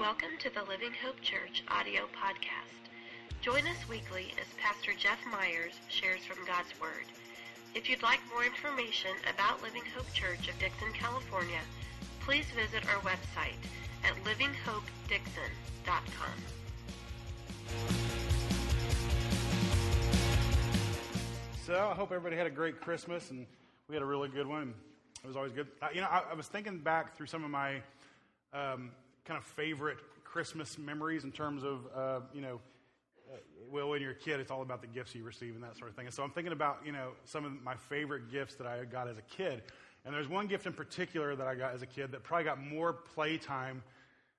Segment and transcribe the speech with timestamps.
[0.00, 2.90] Welcome to the Living Hope Church audio podcast.
[3.40, 7.06] Join us weekly as Pastor Jeff Myers shares from God's Word.
[7.74, 11.60] If you'd like more information about Living Hope Church of Dixon, California,
[12.20, 13.56] please visit our website
[14.04, 16.36] at livinghopedixon.com.
[21.64, 23.46] So I hope everybody had a great Christmas and
[23.88, 24.74] we had a really good one.
[25.24, 25.68] It was always good.
[25.94, 27.80] You know, I, I, was thinking back through some of my
[28.52, 28.90] um,
[29.26, 32.60] kind of favorite Christmas memories in terms of, uh, you know,
[33.32, 33.38] uh,
[33.70, 35.90] well, when you're a kid, it's all about the gifts you receive and that sort
[35.90, 36.06] of thing.
[36.06, 39.08] And so I'm thinking about, you know, some of my favorite gifts that I got
[39.08, 39.62] as a kid.
[40.04, 42.62] And there's one gift in particular that I got as a kid that probably got
[42.62, 43.82] more playtime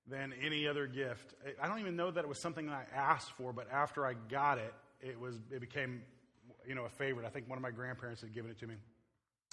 [0.09, 1.34] than any other gift.
[1.62, 4.14] I don't even know that it was something that I asked for, but after I
[4.30, 6.02] got it, it was it became,
[6.66, 7.26] you know, a favorite.
[7.26, 8.76] I think one of my grandparents had given it to me,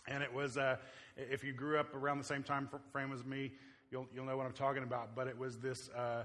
[0.07, 0.77] and it was uh,
[1.17, 3.51] if you grew up around the same time frame as me,
[3.95, 5.15] you'll, you'll know what I'm talking about.
[5.15, 6.25] But it was this uh,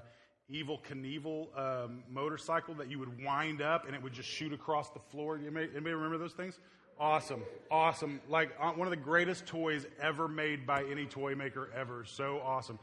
[0.52, 4.90] Evel Knievel um, motorcycle that you would wind up and it would just shoot across
[4.90, 5.38] the floor.
[5.38, 6.60] Anybody, anybody remember those things?
[7.00, 8.20] Awesome, awesome.
[8.28, 12.04] Like uh, one of the greatest toys ever made by any toy maker ever.
[12.06, 12.80] So awesome.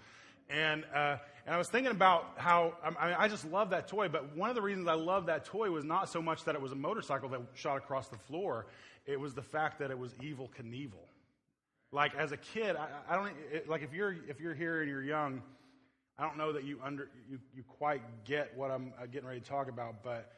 [0.49, 4.09] And, uh, and I was thinking about how I, mean, I just love that toy,
[4.09, 6.63] but one of the reasons I love that toy was not so much that it
[6.63, 8.67] was a motorcycle that shot across the floor,
[9.05, 11.03] it was the fact that it was Evel Knievel.
[11.93, 14.91] Like as a kid, I, I don't it, like if you're if you're here and
[14.91, 15.43] you're young,
[16.19, 19.41] I don't know that you under you, you quite get what I'm uh, getting ready
[19.41, 20.33] to talk about, but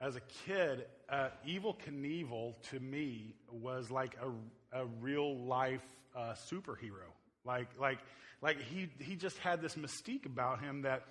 [0.00, 6.34] as a kid, uh, Evel Knievel to me was like a, a real life uh,
[6.50, 7.10] superhero.
[7.44, 7.98] Like like
[8.42, 11.02] like he he just had this mystique about him that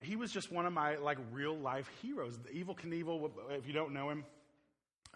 [0.00, 2.38] he was just one of my like real life heroes.
[2.38, 4.24] The Evel Knievel, if you don't know him,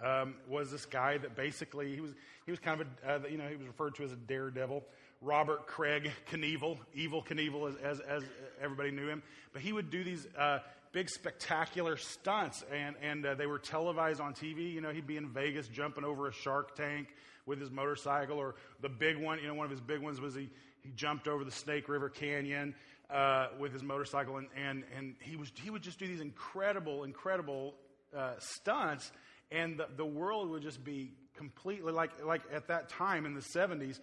[0.02, 2.12] um, was this guy that basically he was
[2.44, 4.84] he was kind of a uh, you know he was referred to as a daredevil.
[5.22, 8.22] Robert Craig Knievel, Evel Knievel, as, as, as
[8.60, 9.22] everybody knew him.
[9.52, 10.58] But he would do these uh,
[10.92, 14.72] big spectacular stunts, and and uh, they were televised on TV.
[14.72, 17.08] You know, he'd be in Vegas jumping over a shark tank
[17.46, 19.38] with his motorcycle, or the big one.
[19.38, 20.50] You know, one of his big ones was he
[20.82, 22.74] he jumped over the Snake River Canyon.
[23.08, 27.04] Uh, with his motorcycle, and, and, and he, was, he would just do these incredible,
[27.04, 27.76] incredible
[28.12, 29.12] uh, stunts
[29.50, 33.40] and the, the world would just be completely like like at that time in the
[33.40, 34.00] 70s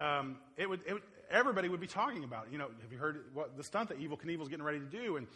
[0.00, 2.52] um, it, would, it would everybody would be talking about it.
[2.52, 5.16] you know have you heard what the stunt that Evel Knievel's getting ready to do?
[5.16, 5.26] And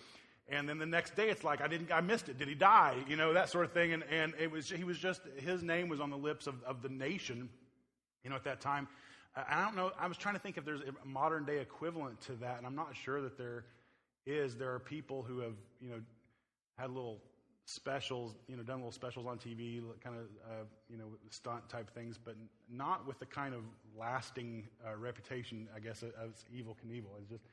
[0.50, 2.38] and then the next day it's like i didn't i missed it.
[2.38, 2.96] Did he die?
[3.08, 3.92] You know that sort of thing.
[3.92, 6.82] And and it was he was just his name was on the lips of, of
[6.82, 7.48] the nation
[8.24, 8.88] you know at that time.
[9.36, 12.32] I don't know i was trying to think if there's a modern day equivalent to
[12.36, 13.66] that and i'm not sure that there
[14.28, 14.56] is.
[14.56, 16.00] There are people who have you know
[16.76, 17.18] had a little
[17.68, 21.90] specials, you know, done little specials on TV, kind of, uh, you know, stunt type
[21.90, 22.34] things, but
[22.70, 23.60] not with the kind of
[23.98, 27.10] lasting uh, reputation, I guess, of Evel Knievel.
[27.20, 27.44] It's just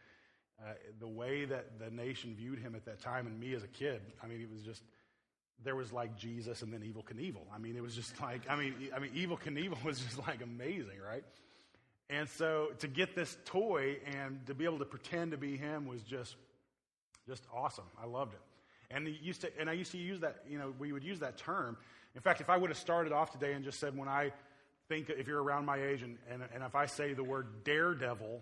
[0.62, 0.72] uh,
[1.02, 4.02] the way that the nation viewed him at that time, and me as a kid.
[4.24, 4.84] I mean, it was just
[5.66, 7.44] there was like Jesus and then Evel Knievel.
[7.54, 10.42] I mean, it was just like I mean, I mean, Evel Knievel was just like
[10.42, 11.26] amazing, right?
[12.10, 15.88] And so to get this toy and to be able to pretend to be him
[15.88, 16.36] was just
[17.28, 17.86] just awesome.
[18.02, 18.40] I loved it.
[18.92, 21.38] And, used to, and I used to use that, you know, we would use that
[21.38, 21.78] term.
[22.16, 24.32] In fact, if I would have started off today and just said, when I
[24.88, 28.42] think, if you're around my age, and, and, and if I say the word daredevil,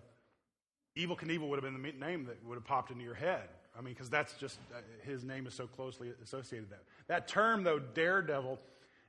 [0.98, 3.50] Evel Knievel would have been the name that would have popped into your head.
[3.78, 6.84] I mean, because that's just, uh, his name is so closely associated with that.
[7.08, 8.60] That term, though, daredevil,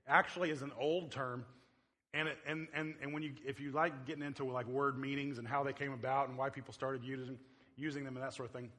[0.06, 1.44] actually is an old term.
[2.14, 5.38] And, it, and, and, and when you, if you like getting into like word meanings
[5.38, 7.38] and how they came about and why people started using,
[7.76, 8.70] using them and that sort of thing,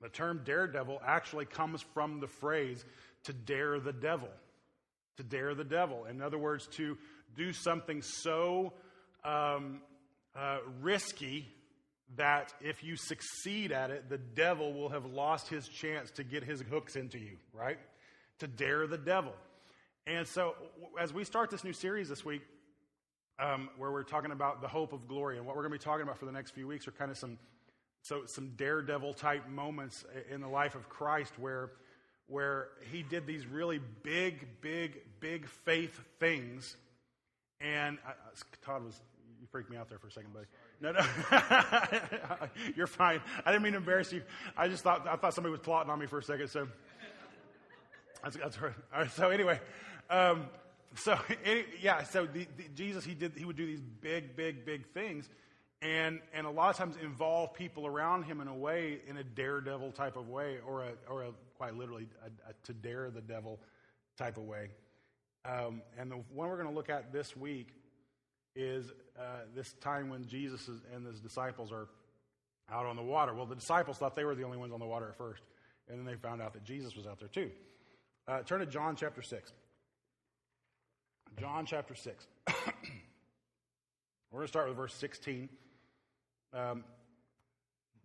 [0.00, 2.84] the term daredevil actually comes from the phrase
[3.24, 4.28] to dare the devil.
[5.16, 6.04] To dare the devil.
[6.06, 6.98] In other words, to
[7.36, 8.72] do something so
[9.24, 9.80] um,
[10.36, 11.48] uh, risky
[12.16, 16.44] that if you succeed at it, the devil will have lost his chance to get
[16.44, 17.78] his hooks into you, right?
[18.40, 19.32] To dare the devil.
[20.06, 20.54] And so,
[21.00, 22.42] as we start this new series this week,
[23.38, 25.82] um, where we're talking about the hope of glory, and what we're going to be
[25.84, 27.38] talking about for the next few weeks are kind of some
[28.04, 31.70] so some daredevil type moments in the life of Christ where
[32.26, 36.76] where he did these really big, big, big faith things.
[37.60, 37.98] And
[38.64, 39.00] Todd was,
[39.40, 40.46] you freaked me out there for a second, buddy.
[40.82, 43.20] No, no, you're fine.
[43.44, 44.22] I didn't mean to embarrass you.
[44.54, 46.48] I just thought I thought somebody was plotting on me for a second.
[46.48, 46.68] So
[48.22, 49.10] that's, that's right.
[49.12, 49.60] So anyway,
[50.10, 50.46] um,
[50.94, 52.02] so any, yeah.
[52.02, 53.32] So the, the, Jesus, he did.
[53.34, 55.26] He would do these big, big, big things
[55.82, 59.24] and, and a lot of times involve people around him in a way, in a
[59.24, 63.20] daredevil type of way, or, a, or a, quite literally a, a to dare the
[63.20, 63.58] devil
[64.16, 64.70] type of way.
[65.44, 67.68] Um, and the one we're going to look at this week
[68.56, 71.88] is uh, this time when Jesus and his disciples are
[72.70, 73.34] out on the water.
[73.34, 75.42] Well, the disciples thought they were the only ones on the water at first,
[75.88, 77.50] and then they found out that Jesus was out there too.
[78.26, 79.52] Uh, turn to John chapter 6.
[81.38, 82.26] John chapter 6.
[84.30, 85.48] We're going to start with verse 16.
[86.54, 86.84] Um,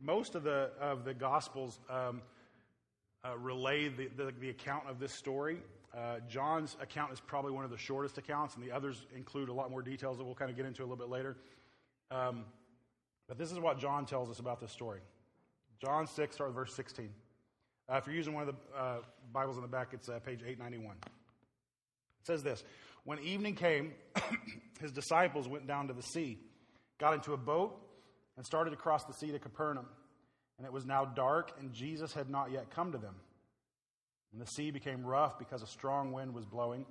[0.02, 2.22] most of the, of the Gospels um,
[3.24, 5.60] uh, relay the, the, the, account of this story.
[5.96, 9.54] Uh, John's account is probably one of the shortest accounts, and the others include a
[9.54, 11.38] lot more details that we'll kind of get into a little bit later.
[12.10, 12.46] Um,
[13.28, 15.02] but this is what John tells us about this story.
[15.84, 17.10] John 6, start with verse 16.
[17.88, 18.98] Uh, if you're using one of the uh,
[19.32, 20.96] Bibles in the back, it's uh, page 891.
[21.04, 21.12] It
[22.24, 22.64] says this
[23.04, 23.94] When evening came,
[24.82, 26.40] his disciples went down to the sea,
[27.00, 27.80] got into a boat,
[28.40, 29.86] and started across the sea to Capernaum.
[30.58, 33.16] And it was now dark, and Jesus had not yet come to them.
[34.32, 36.86] And the sea became rough because a strong wind was blowing.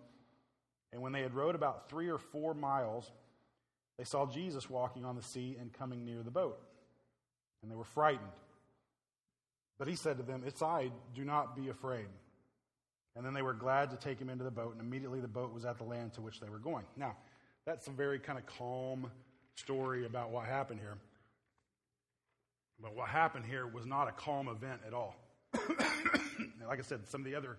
[0.93, 3.11] And when they had rowed about three or four miles,
[3.97, 6.61] they saw Jesus walking on the sea and coming near the boat.
[7.63, 8.29] And they were frightened.
[9.79, 12.09] But he said to them, It's I, do not be afraid.
[13.17, 15.55] And then they were glad to take him into the boat, and immediately the boat
[15.55, 16.85] was at the land to which they were going.
[16.95, 17.17] Now,
[17.65, 19.11] that's a very kind of calm
[19.55, 20.99] story about what happened here.
[22.81, 25.17] But what happened here was not a calm event at all.
[26.69, 27.57] like I said, some of the other,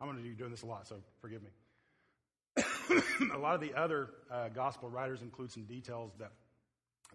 [0.00, 1.50] I'm going to be doing this a lot, so forgive me.
[3.34, 6.32] a lot of the other uh, gospel writers include some details that,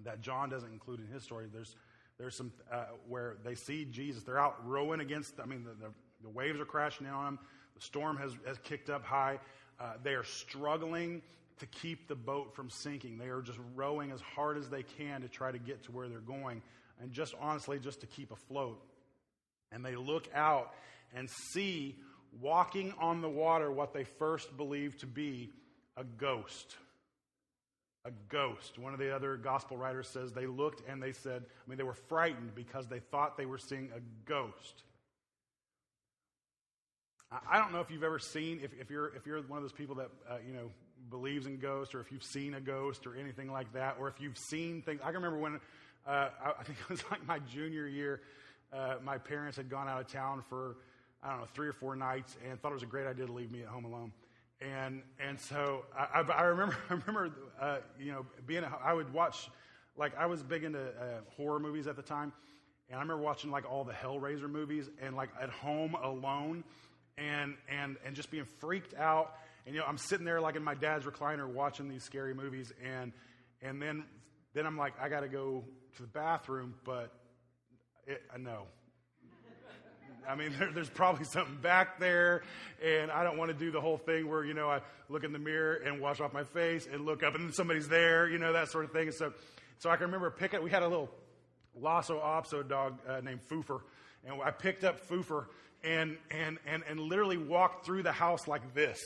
[0.03, 1.47] that John doesn't include in his story.
[1.51, 1.75] There's,
[2.17, 4.23] there's some uh, where they see Jesus.
[4.23, 7.39] They're out rowing against, I mean, the, the, the waves are crashing in on them.
[7.75, 9.39] The storm has, has kicked up high.
[9.79, 11.21] Uh, they are struggling
[11.59, 13.17] to keep the boat from sinking.
[13.17, 16.07] They are just rowing as hard as they can to try to get to where
[16.07, 16.61] they're going
[17.01, 18.81] and just honestly, just to keep afloat.
[19.71, 20.73] And they look out
[21.15, 21.95] and see
[22.41, 25.51] walking on the water what they first believed to be
[25.97, 26.75] a ghost.
[28.05, 28.77] A ghost.
[28.77, 31.83] One of the other gospel writers says they looked and they said, I mean, they
[31.83, 34.83] were frightened because they thought they were seeing a ghost.
[37.49, 39.71] I don't know if you've ever seen, if, if you're, if you're one of those
[39.71, 40.69] people that, uh, you know,
[41.09, 44.19] believes in ghosts or if you've seen a ghost or anything like that, or if
[44.19, 44.99] you've seen things.
[45.01, 45.59] I can remember when
[46.05, 46.29] uh,
[46.59, 48.21] I think it was like my junior year.
[48.71, 50.77] Uh, my parents had gone out of town for,
[51.21, 53.31] I don't know, three or four nights and thought it was a great idea to
[53.31, 54.11] leave me at home alone.
[54.61, 58.93] And, and so I, I, I remember, I remember uh, you know, being, a, I
[58.93, 59.49] would watch,
[59.97, 62.33] like, I was big into uh, horror movies at the time.
[62.89, 66.63] And I remember watching, like, all the Hellraiser movies and, like, at home alone
[67.17, 69.35] and, and, and just being freaked out.
[69.65, 72.73] And, you know, I'm sitting there, like, in my dad's recliner watching these scary movies.
[72.83, 73.13] And,
[73.61, 74.03] and then,
[74.53, 75.63] then I'm like, I got to go
[75.95, 77.11] to the bathroom, but
[78.07, 78.63] it, uh, no.
[80.27, 82.43] I mean, there, there's probably something back there,
[82.83, 85.31] and I don't want to do the whole thing where, you know, I look in
[85.31, 88.53] the mirror and wash off my face and look up and somebody's there, you know,
[88.53, 89.11] that sort of thing.
[89.11, 89.33] so,
[89.79, 91.09] so I can remember picking, we had a little
[91.79, 93.81] Lhasa Apso dog uh, named Foofer,
[94.25, 95.45] and I picked up Foofer
[95.83, 98.99] and, and, and, and literally walked through the house like this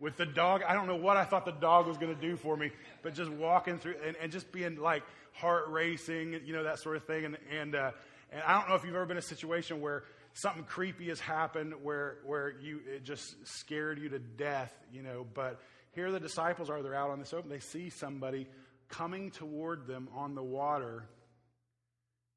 [0.00, 0.62] with the dog.
[0.62, 2.70] I don't know what I thought the dog was going to do for me,
[3.02, 5.02] but just walking through and, and just being like
[5.34, 7.24] heart racing, you know, that sort of thing.
[7.24, 7.90] And, and, uh,
[8.32, 11.20] and I don't know if you've ever been in a situation where something creepy has
[11.20, 15.60] happened where, where you, it just scared you to death, you know, but
[15.92, 17.50] here the disciples are, they're out on this open.
[17.50, 18.48] They see somebody
[18.88, 21.06] coming toward them on the water,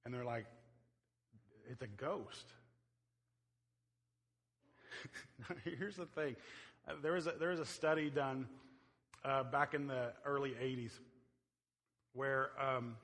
[0.05, 0.45] and they're like,
[1.69, 2.45] it's a ghost.
[5.63, 6.35] Here's the thing
[7.01, 8.47] there was a, there was a study done
[9.25, 10.92] uh, back in the early 80s
[12.18, 12.95] where um,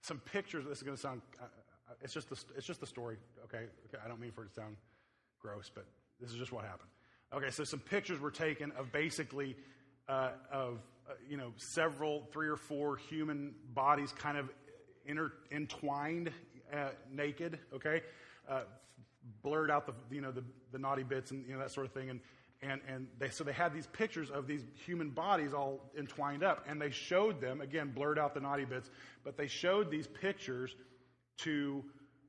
[0.00, 2.86] some pictures, this is going to sound, uh, uh, it's, just the, it's just the
[2.86, 3.64] story, okay?
[3.86, 4.02] okay?
[4.02, 4.76] I don't mean for it to sound
[5.38, 5.84] gross, but
[6.20, 6.88] this is just what happened.
[7.32, 9.54] Okay, so some pictures were taken of basically
[10.08, 10.78] uh, of
[11.08, 14.50] uh, you know several, three or four human bodies kind of
[15.06, 16.32] inter- entwined,
[16.72, 17.60] uh, naked.
[17.72, 18.02] Okay,
[18.48, 18.62] uh,
[19.44, 20.42] blurred out the you know the,
[20.72, 22.18] the naughty bits and you know that sort of thing, and
[22.62, 26.64] and, and they, so they had these pictures of these human bodies all entwined up,
[26.68, 28.90] and they showed them, again, blurred out the naughty bits,
[29.24, 30.76] but they showed these pictures
[31.38, 31.82] to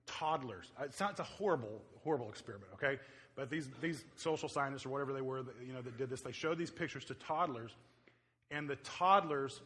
[0.08, 0.72] toddlers.
[0.80, 2.98] Uh, it's, not, it's a horrible, horrible experiment, okay?
[3.36, 6.22] But these, these social scientists or whatever they were, that, you know, that did this,
[6.22, 7.72] they showed these pictures to toddlers,
[8.52, 9.62] and the toddlers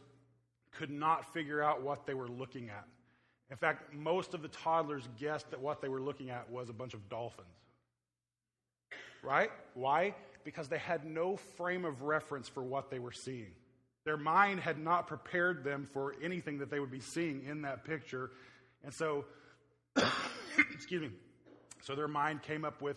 [0.72, 2.84] could not figure out what they were looking at.
[3.50, 6.72] In fact, most of the toddlers guessed that what they were looking at was a
[6.72, 7.46] bunch of dolphins.
[9.22, 9.50] Right?
[9.74, 10.14] Why?
[10.46, 13.50] Because they had no frame of reference for what they were seeing.
[14.04, 17.84] Their mind had not prepared them for anything that they would be seeing in that
[17.84, 18.30] picture.
[18.84, 19.24] And so,
[20.72, 21.10] excuse me,
[21.82, 22.96] so their mind came up with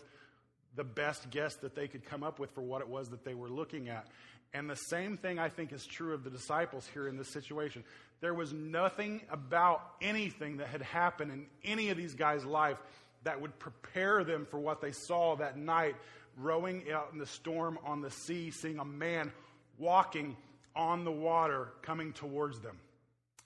[0.75, 3.33] the best guess that they could come up with for what it was that they
[3.33, 4.05] were looking at.
[4.53, 7.83] And the same thing I think is true of the disciples here in this situation.
[8.21, 12.77] There was nothing about anything that had happened in any of these guys' life
[13.23, 15.95] that would prepare them for what they saw that night,
[16.39, 19.31] rowing out in the storm on the sea, seeing a man
[19.77, 20.35] walking
[20.75, 22.77] on the water coming towards them.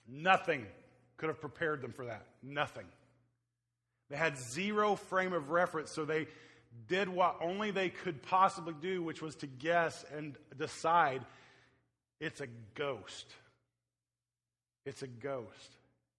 [0.08, 0.66] Nothing
[1.16, 2.26] could have prepared them for that.
[2.42, 2.86] Nothing.
[4.10, 6.26] They had zero frame of reference, so they
[6.88, 11.22] did what only they could possibly do, which was to guess and decide
[12.20, 13.32] it's a ghost.
[14.84, 15.76] It's a ghost.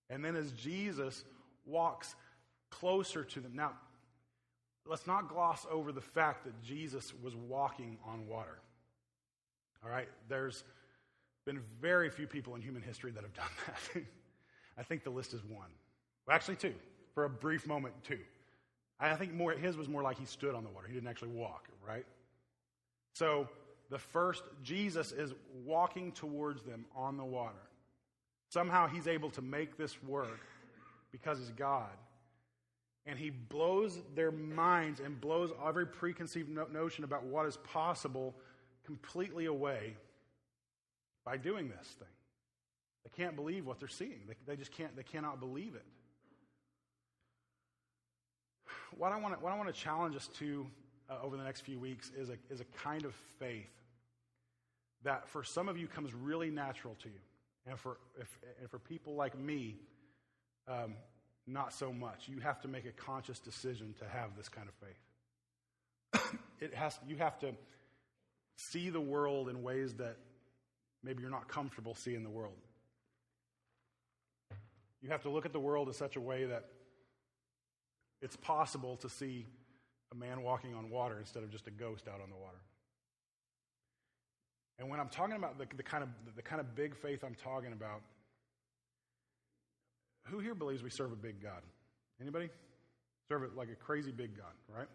[0.09, 1.23] And then as Jesus
[1.65, 2.15] walks
[2.69, 3.53] closer to them.
[3.55, 3.73] Now,
[4.87, 8.59] let's not gloss over the fact that Jesus was walking on water.
[9.83, 10.07] All right?
[10.27, 10.63] There's
[11.45, 13.45] been very few people in human history that have done
[13.93, 14.03] that.
[14.77, 15.69] I think the list is one.
[16.27, 16.73] Well, actually, two.
[17.13, 18.19] For a brief moment, two.
[18.99, 20.87] I think more his was more like he stood on the water.
[20.87, 22.05] He didn't actually walk, right?
[23.13, 23.47] So
[23.89, 25.33] the first, Jesus is
[25.65, 27.55] walking towards them on the water.
[28.49, 30.39] Somehow he's able to make this work
[31.11, 31.89] because he's God.
[33.05, 38.35] And he blows their minds and blows every preconceived notion about what is possible
[38.83, 39.95] completely away
[41.23, 42.07] by doing this thing.
[43.03, 44.21] They can't believe what they're seeing.
[44.27, 45.85] They, they just can't, they cannot believe it.
[48.97, 50.65] What I want to, what I want to challenge us to
[51.09, 53.69] uh, over the next few weeks is a, is a kind of faith
[55.03, 57.19] that for some of you comes really natural to you.
[57.67, 59.75] And for, if, and for people like me,
[60.67, 60.93] um,
[61.47, 62.27] not so much.
[62.27, 66.31] You have to make a conscious decision to have this kind of faith.
[66.59, 67.53] it has, you have to
[68.55, 70.17] see the world in ways that
[71.03, 72.55] maybe you're not comfortable seeing the world.
[75.01, 76.65] You have to look at the world in such a way that
[78.21, 79.45] it's possible to see
[80.11, 82.57] a man walking on water instead of just a ghost out on the water.
[84.79, 87.35] And when I'm talking about the, the kind of the kind of big faith I'm
[87.35, 88.01] talking about,
[90.25, 91.61] who here believes we serve a big God?
[92.21, 92.49] Anybody?
[93.29, 94.87] Serve it like a crazy big God, right?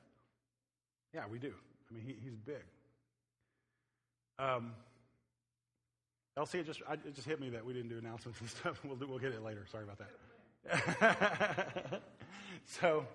[1.15, 1.53] Yeah, we do.
[1.91, 2.63] I mean, he, he's big.
[4.39, 4.73] Um,
[6.37, 8.81] Elsie, it just, I, it just hit me that we didn't do announcements and stuff.
[8.85, 9.67] We'll, do, we'll get it later.
[9.71, 12.03] Sorry about that.
[12.67, 13.07] so,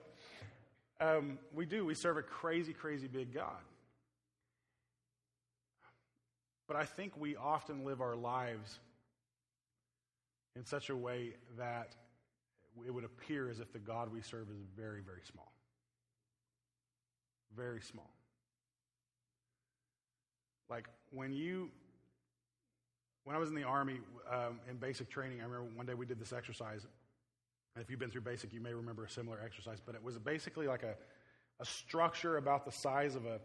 [0.99, 1.85] um, we do.
[1.85, 3.61] We serve a crazy, crazy big God.
[6.67, 8.79] But I think we often live our lives
[10.55, 11.95] in such a way that
[12.85, 15.51] it would appear as if the God we serve is very, very small.
[17.55, 18.09] Very small.
[20.69, 21.69] Like when you,
[23.23, 23.99] when I was in the Army
[24.31, 26.85] um, in basic training, I remember one day we did this exercise.
[27.79, 30.67] If you've been through basic, you may remember a similar exercise, but it was basically
[30.67, 30.95] like a,
[31.59, 33.39] a structure about the size of a,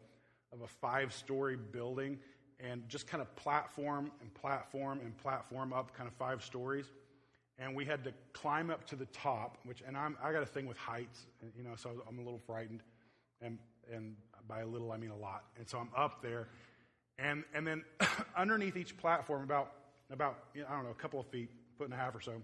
[0.52, 2.18] of a five story building
[2.58, 6.86] and just kind of platform and platform and platform up kind of five stories
[7.60, 10.46] and we had to climb up to the top, which, and I'm, I got a
[10.46, 11.26] thing with heights,
[11.56, 12.82] you know, so I'm a little frightened,
[13.42, 13.58] and,
[13.92, 14.16] and
[14.48, 15.44] by a little, I mean a lot.
[15.58, 16.48] And so I'm up there,
[17.18, 17.84] and, and then
[18.36, 19.72] underneath each platform, about,
[20.10, 22.20] about you know, I don't know, a couple of feet, foot and a half or
[22.20, 22.42] so,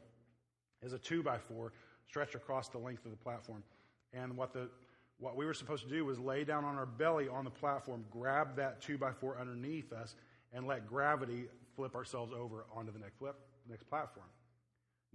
[0.83, 1.73] is a two by four
[2.07, 3.63] stretched across the length of the platform.
[4.13, 4.69] And what the,
[5.19, 8.05] what we were supposed to do was lay down on our belly on the platform,
[8.11, 10.15] grab that two by four underneath us,
[10.53, 13.37] and let gravity flip ourselves over onto the next, flip,
[13.69, 14.27] next platform.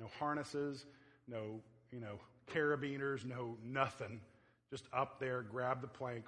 [0.01, 0.86] No harnesses,
[1.27, 2.20] no, you know,
[2.51, 4.20] carabiners, no nothing.
[4.72, 6.25] Just up there, grab the plank,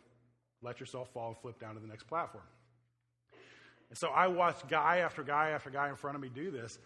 [0.61, 2.43] let yourself fall, and flip down to the next platform.
[3.89, 6.77] And so I watched guy after guy after guy in front of me do this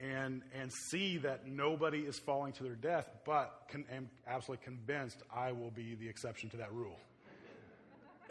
[0.00, 5.22] and, and see that nobody is falling to their death, but con- am absolutely convinced
[5.34, 6.98] I will be the exception to that rule.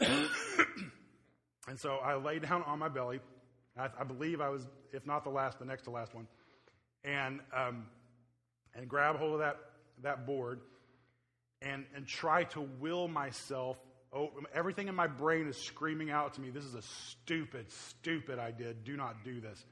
[1.68, 3.20] and so I lay down on my belly.
[3.78, 6.26] I, I, believe I was, if not the last, the next to last one.
[7.04, 7.86] And um,
[8.74, 9.58] and grab hold of that,
[10.02, 10.60] that board
[11.62, 13.76] and, and try to will myself.
[14.12, 18.38] Oh, everything in my brain is screaming out to me, this is a stupid, stupid
[18.38, 18.74] idea.
[18.74, 19.64] Do not do this.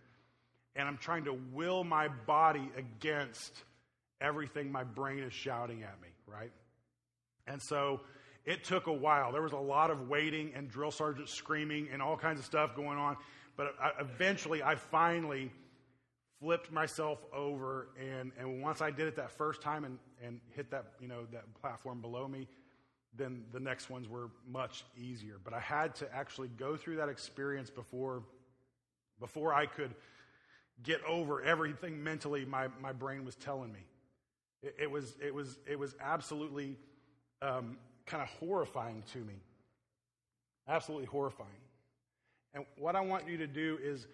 [0.74, 3.52] And I'm trying to will my body against
[4.20, 6.52] everything my brain is shouting at me, right?
[7.46, 8.00] And so
[8.44, 9.32] it took a while.
[9.32, 12.76] There was a lot of waiting and drill sergeants screaming and all kinds of stuff
[12.76, 13.16] going on.
[13.56, 15.50] But eventually, I finally
[16.40, 20.70] flipped myself over and, and once I did it that first time and, and hit
[20.70, 22.46] that, you know, that platform below me,
[23.16, 25.36] then the next ones were much easier.
[25.42, 28.22] But I had to actually go through that experience before,
[29.18, 29.94] before I could
[30.82, 33.86] get over everything mentally my, my brain was telling me.
[34.62, 36.76] It, it was, it, was, it was absolutely
[37.40, 39.40] um, kind of horrifying to me.
[40.68, 41.48] Absolutely horrifying.
[42.52, 44.06] And what I want you to do is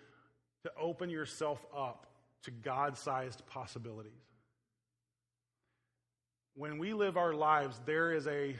[0.63, 2.07] to open yourself up
[2.45, 4.13] to God sized possibilities.
[6.55, 8.57] When we live our lives, there is a,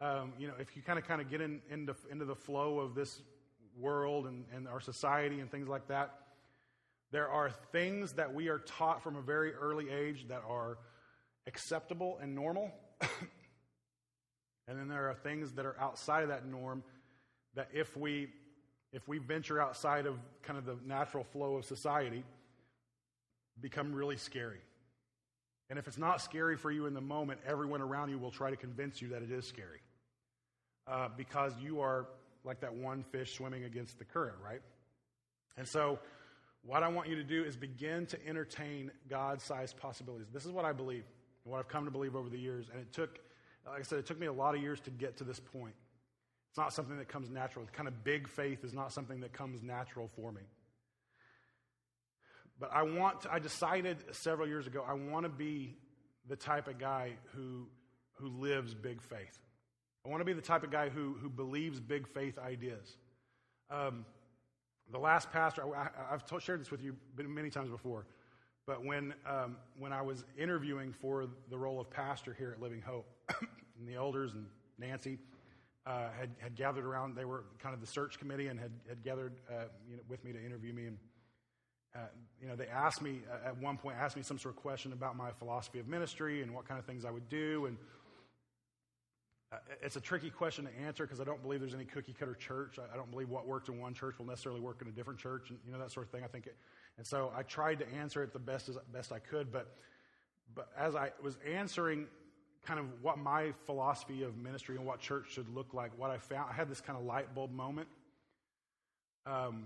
[0.00, 2.80] um, you know, if you kind of kind of get in, into, into the flow
[2.80, 3.20] of this
[3.78, 6.14] world and, and our society and things like that,
[7.12, 10.78] there are things that we are taught from a very early age that are
[11.46, 12.70] acceptable and normal.
[14.68, 16.82] and then there are things that are outside of that norm
[17.54, 18.28] that if we
[18.92, 22.24] if we venture outside of kind of the natural flow of society
[23.60, 24.60] become really scary.
[25.68, 28.50] And if it's not scary for you in the moment, everyone around you will try
[28.50, 29.80] to convince you that it is scary.
[30.86, 32.08] Uh, because you are
[32.44, 34.60] like that one fish swimming against the current, right?
[35.56, 36.00] And so,
[36.62, 40.28] what I want you to do is begin to entertain God sized possibilities.
[40.32, 41.04] This is what I believe,
[41.44, 42.66] and what I've come to believe over the years.
[42.70, 43.18] And it took,
[43.66, 45.74] like I said, it took me a lot of years to get to this point.
[46.50, 47.64] It's not something that comes natural.
[47.72, 50.42] Kind of big faith is not something that comes natural for me.
[52.60, 55.76] But I want to, I decided several years ago, I want to be
[56.28, 57.66] the type of guy who,
[58.12, 59.38] who lives big faith.
[60.04, 62.96] I want to be the type of guy who, who believes big faith ideas.
[63.70, 64.04] Um,
[64.92, 68.04] the last pastor, I, have told, shared this with you many times before,
[68.66, 72.82] but when, um, when I was interviewing for the role of pastor here at Living
[72.82, 73.06] Hope,
[73.78, 74.46] and the elders and
[74.78, 75.18] Nancy
[75.86, 79.02] uh, had, had gathered around, they were kind of the search committee and had, had
[79.02, 80.86] gathered uh, you know, with me to interview me.
[80.86, 80.98] And,
[81.94, 81.98] uh,
[82.40, 84.92] you know, they asked me uh, at one point, asked me some sort of question
[84.92, 87.66] about my philosophy of ministry and what kind of things I would do.
[87.66, 87.76] And
[89.52, 92.34] uh, it's a tricky question to answer because I don't believe there's any cookie cutter
[92.34, 92.78] church.
[92.78, 95.18] I, I, don't believe what worked in one church will necessarily work in a different
[95.18, 96.22] church, and you know that sort of thing.
[96.22, 96.56] I think, it,
[96.96, 99.50] and so I tried to answer it the best as best I could.
[99.50, 99.74] But
[100.54, 102.06] but as I was answering,
[102.64, 106.18] kind of what my philosophy of ministry and what church should look like, what I
[106.18, 107.88] found, I had this kind of light bulb moment.
[109.26, 109.64] Um,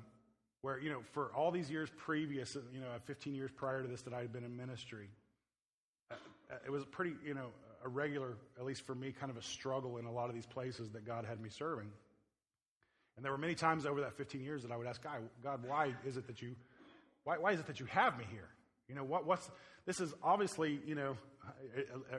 [0.65, 4.03] where you know for all these years previous you know 15 years prior to this
[4.03, 5.09] that i had been in ministry
[6.11, 6.17] uh,
[6.65, 7.51] it was a pretty you know
[7.85, 10.47] a regular, at least for me, kind of a struggle in a lot of these
[10.47, 11.91] places that God had me serving.
[13.17, 15.61] And there were many times over that 15 years that I would ask God, God,
[15.67, 16.57] why is it that you,
[17.23, 18.49] why, why is it that you have me here?
[18.89, 19.49] You know, what, what's,
[19.87, 21.17] this is obviously, you know,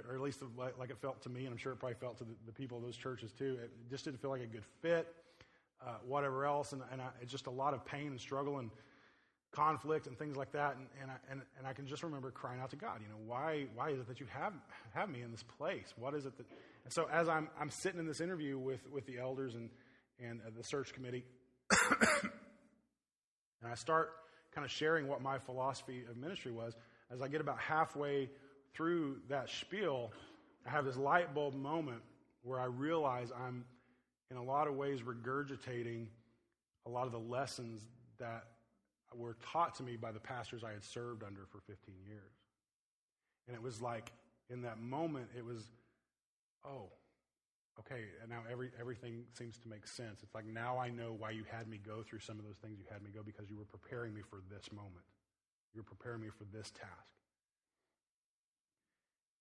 [0.07, 0.41] or at least
[0.79, 2.83] like it felt to me, and I'm sure it probably felt to the people of
[2.83, 3.57] those churches too.
[3.61, 5.07] It just didn't feel like a good fit,
[5.85, 6.73] uh, whatever else.
[6.73, 8.59] And, and I, it's just a lot of pain and struggle.
[8.59, 8.71] And
[9.55, 10.75] conflict and things like that.
[10.75, 13.19] And, and, I, and, and I can just remember crying out to God, you know,
[13.25, 14.53] why, why is it that you have,
[14.93, 15.93] have me in this place?
[15.97, 16.45] What is it that.
[16.83, 19.69] And so as I'm, I'm sitting in this interview with, with the elders and,
[20.19, 21.23] and uh, the search committee,
[21.89, 24.11] and I start
[24.53, 26.75] kind of sharing what my philosophy of ministry was,
[27.11, 28.29] as I get about halfway
[28.73, 30.11] through that spiel,
[30.67, 32.01] I have this light bulb moment
[32.43, 33.65] where I realize I'm,
[34.31, 36.07] in a lot of ways, regurgitating
[36.85, 37.81] a lot of the lessons
[38.19, 38.43] that
[39.15, 42.33] were taught to me by the pastors I had served under for 15 years.
[43.47, 44.11] And it was like,
[44.49, 45.59] in that moment, it was,
[46.65, 46.89] oh,
[47.79, 50.19] okay, and now every, everything seems to make sense.
[50.23, 52.77] It's like now I know why you had me go through some of those things
[52.79, 55.05] you had me go because you were preparing me for this moment.
[55.73, 56.91] You were preparing me for this task.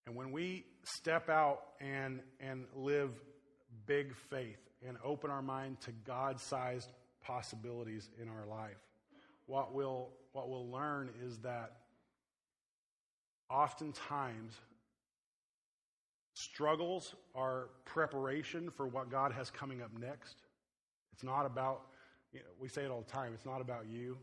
[0.06, 3.10] And when we step out and, and live
[3.86, 6.90] big faith and open our mind to God sized
[7.22, 8.76] possibilities in our life,
[9.46, 11.72] what we'll, what we'll learn is that
[13.50, 14.54] oftentimes
[16.34, 20.36] struggles are preparation for what God has coming up next.
[21.12, 21.82] It's not about,
[22.32, 24.18] you know, we say it all the time, it's not about you.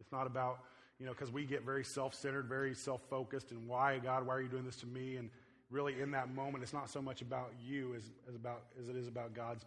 [0.00, 0.60] It's not about,
[0.98, 4.34] you know, because we get very self centered, very self focused, and why, God, why
[4.34, 5.16] are you doing this to me?
[5.16, 5.30] And
[5.70, 8.96] really, in that moment, it's not so much about you as, as, about, as it
[8.96, 9.64] is about God's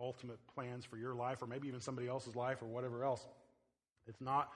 [0.00, 3.24] ultimate plans for your life, or maybe even somebody else's life, or whatever else.
[4.06, 4.50] It's not,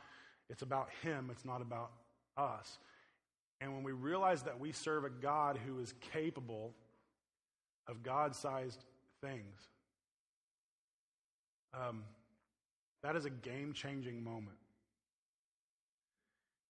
[0.49, 1.91] it's about Him, it's not about
[2.37, 2.79] us.
[3.61, 6.75] And when we realize that we serve a God who is capable
[7.87, 8.83] of God sized
[9.21, 9.61] things,
[11.73, 12.05] um,
[13.03, 14.57] that is a game changing moment.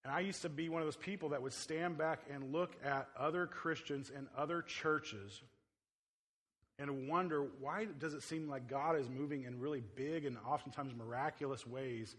[0.04, 2.76] And I used to be one of those people that would stand back and look
[2.84, 5.40] at other Christians and other churches
[6.78, 10.92] and wonder why does it seem like God is moving in really big and oftentimes
[10.94, 12.16] miraculous ways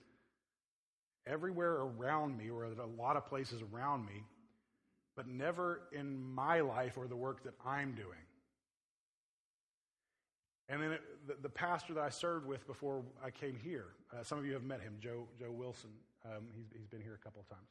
[1.27, 4.23] everywhere around me, or at a lot of places around me,
[5.15, 8.19] but never in my life or the work that I'm doing.
[10.69, 14.23] And then it, the, the, pastor that I served with before I came here, uh,
[14.23, 15.91] some of you have met him, Joe, Joe Wilson.
[16.25, 17.67] Um, he's, he's been here a couple of times.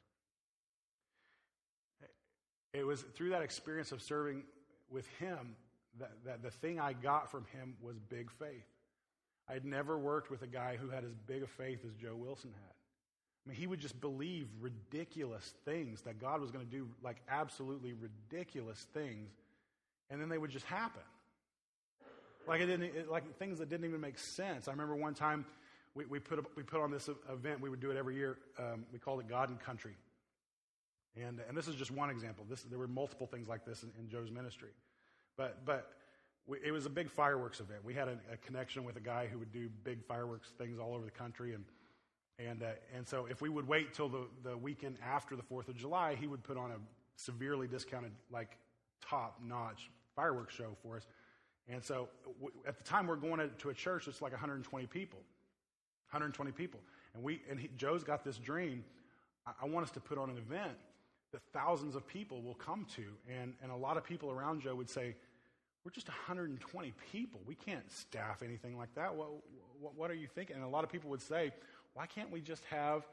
[2.72, 4.42] It was through that experience of serving
[4.90, 5.54] with him
[5.98, 8.66] that, that the thing I got from him was big faith.
[9.48, 12.50] I'd never worked with a guy who had as big a faith as Joe Wilson
[12.52, 12.74] had.
[13.44, 17.18] I mean, he would just believe ridiculous things that God was going to do, like
[17.28, 19.30] absolutely ridiculous things,
[20.09, 21.02] and then they would just happen.
[22.46, 24.66] Like it didn't, it, like things that didn't even make sense.
[24.68, 25.44] I remember one time
[25.94, 27.61] we, we put we put on this event.
[27.61, 28.38] We would do it every year.
[28.59, 29.96] Um, we called it God and Country,
[31.16, 32.44] and and this is just one example.
[32.48, 34.70] This there were multiple things like this in, in Joe's ministry,
[35.36, 35.90] but but
[36.46, 37.80] we, it was a big fireworks event.
[37.84, 40.94] We had a, a, connection with a guy who would do big fireworks things all
[40.94, 41.64] over the country, and
[42.38, 45.68] and uh, and so if we would wait till the the weekend after the Fourth
[45.68, 46.76] of July, he would put on a
[47.16, 48.56] severely discounted, like
[49.00, 51.06] top notch fireworks show for us.
[51.68, 52.08] And so
[52.40, 55.20] w- at the time we're going to a church that's like 120 people,
[56.10, 56.80] 120 people,
[57.14, 58.84] and we and he, Joe's got this dream.
[59.60, 60.72] I want us to put on an event
[61.34, 64.74] that thousands of people will come to, and and a lot of people around Joe
[64.74, 65.14] would say
[65.84, 67.40] we're just 120 people.
[67.46, 69.14] We can't staff anything like that.
[69.14, 69.28] What,
[69.80, 70.56] what, what, are you thinking?
[70.56, 71.52] And a lot of people would say,
[71.92, 73.06] why can't we just have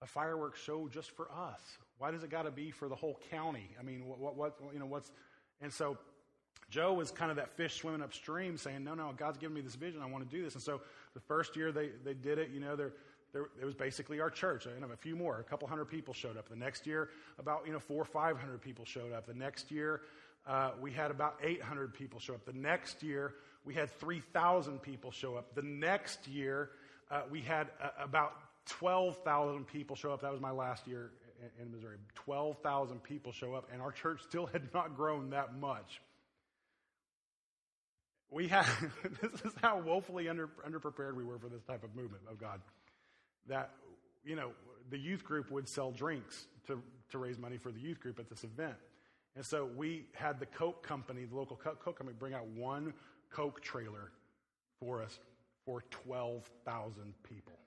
[0.00, 1.60] a fireworks show just for us?
[1.98, 3.68] Why does it got to be for the whole county?
[3.78, 5.12] I mean, what, what, you know, what's,
[5.60, 5.98] and so
[6.70, 9.74] Joe was kind of that fish swimming upstream saying, no, no, God's given me this
[9.74, 10.00] vision.
[10.00, 10.54] I want to do this.
[10.54, 10.80] And so
[11.12, 12.92] the first year they, they did it, you know, there,
[13.32, 14.66] there, it was basically our church.
[14.66, 16.48] And a few more, a couple hundred people showed up.
[16.48, 19.26] The next year, about, you know, four or 500 people showed up.
[19.26, 20.02] The next year,
[20.46, 22.44] uh, we had about 800 people show up.
[22.44, 25.54] The next year, we had 3,000 people show up.
[25.54, 26.70] The next year,
[27.10, 28.32] uh, we had uh, about
[28.66, 30.22] 12,000 people show up.
[30.22, 31.10] That was my last year
[31.58, 31.98] in, in Missouri.
[32.14, 36.00] 12,000 people show up, and our church still had not grown that much.
[38.30, 38.66] We had,
[39.22, 42.60] this is how woefully under, underprepared we were for this type of movement of God.
[43.48, 43.70] That,
[44.24, 44.50] you know,
[44.90, 48.28] the youth group would sell drinks to, to raise money for the youth group at
[48.28, 48.76] this event.
[49.36, 52.92] And so we had the Coke company, the local Coke company, bring out one
[53.30, 54.10] Coke trailer
[54.80, 55.18] for us
[55.64, 57.58] for 12,000 people.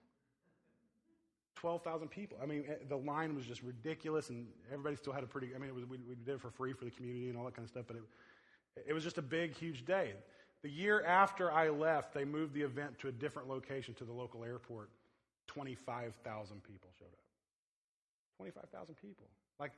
[1.55, 2.37] 12,000 people.
[2.41, 5.59] I mean, eh, the line was just ridiculous, and everybody still had a pretty, I
[5.59, 7.63] mean, was, we, we, did it for free for the community and all that kind
[7.63, 8.03] of stuff, but it,
[8.87, 10.13] it was just a big, huge day.
[10.63, 14.11] The year after I left, they moved the event to a different location to the
[14.11, 14.89] local airport.
[15.53, 17.25] 25,000 people showed up.
[18.37, 19.27] 25,000 people.
[19.59, 19.73] Like,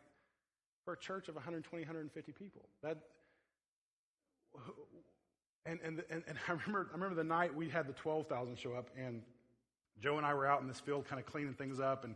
[0.85, 2.61] for a church of 120, 150 people.
[2.83, 2.97] That,
[5.65, 8.73] and, and, and, and I, remember, I remember the night we had the 12,000 show
[8.73, 9.21] up, and
[9.99, 12.15] Joe and I were out in this field kind of cleaning things up and,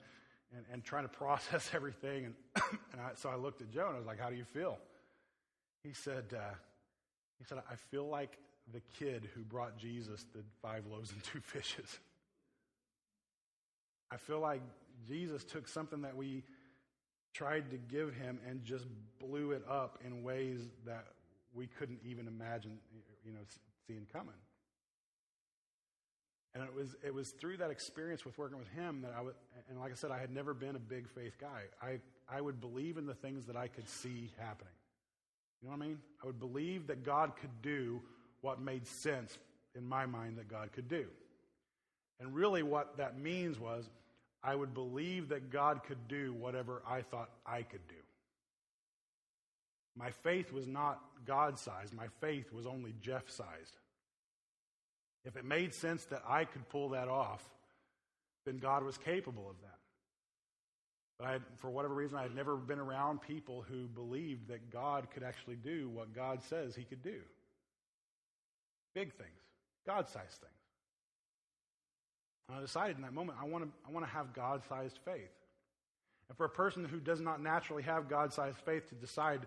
[0.56, 2.26] and, and trying to process everything.
[2.26, 2.36] And,
[2.92, 4.78] and I, so I looked at Joe and I was like, How do you feel?
[5.84, 6.54] He said, uh,
[7.40, 8.38] he said, I feel like
[8.74, 12.00] the kid who brought Jesus the five loaves and two fishes.
[14.12, 14.62] I feel like
[15.08, 16.44] Jesus took something that we
[17.34, 18.86] tried to give him and just
[19.20, 21.06] blew it up in ways that
[21.54, 22.78] we couldn't even imagine,
[23.26, 23.40] you know,
[23.88, 24.34] seeing coming.
[26.56, 29.36] And it was, it was through that experience with working with him that I was,
[29.70, 31.64] and like I said, I had never been a big faith guy.
[31.82, 34.74] I, I would believe in the things that I could see happening.
[35.62, 36.00] You know what I mean?
[36.24, 38.02] I would believe that God could do
[38.42, 39.38] what made sense
[39.76, 41.06] in my mind that God could do.
[42.20, 43.90] And really, what that means was
[44.44, 47.96] I would believe that God could do whatever I thought I could do.
[49.96, 53.78] My faith was not God sized, my faith was only Jeff sized.
[55.26, 57.44] If it made sense that I could pull that off,
[58.46, 59.78] then God was capable of that.
[61.20, 65.08] But I, for whatever reason, I had never been around people who believed that God
[65.12, 67.20] could actually do what God says he could do.
[68.94, 69.42] Big things,
[69.86, 70.67] God sized things.
[72.48, 75.00] And I decided in that moment, I want to, I want to have God sized
[75.04, 75.32] faith.
[76.30, 79.42] And for a person who does not naturally have God sized faith to decide,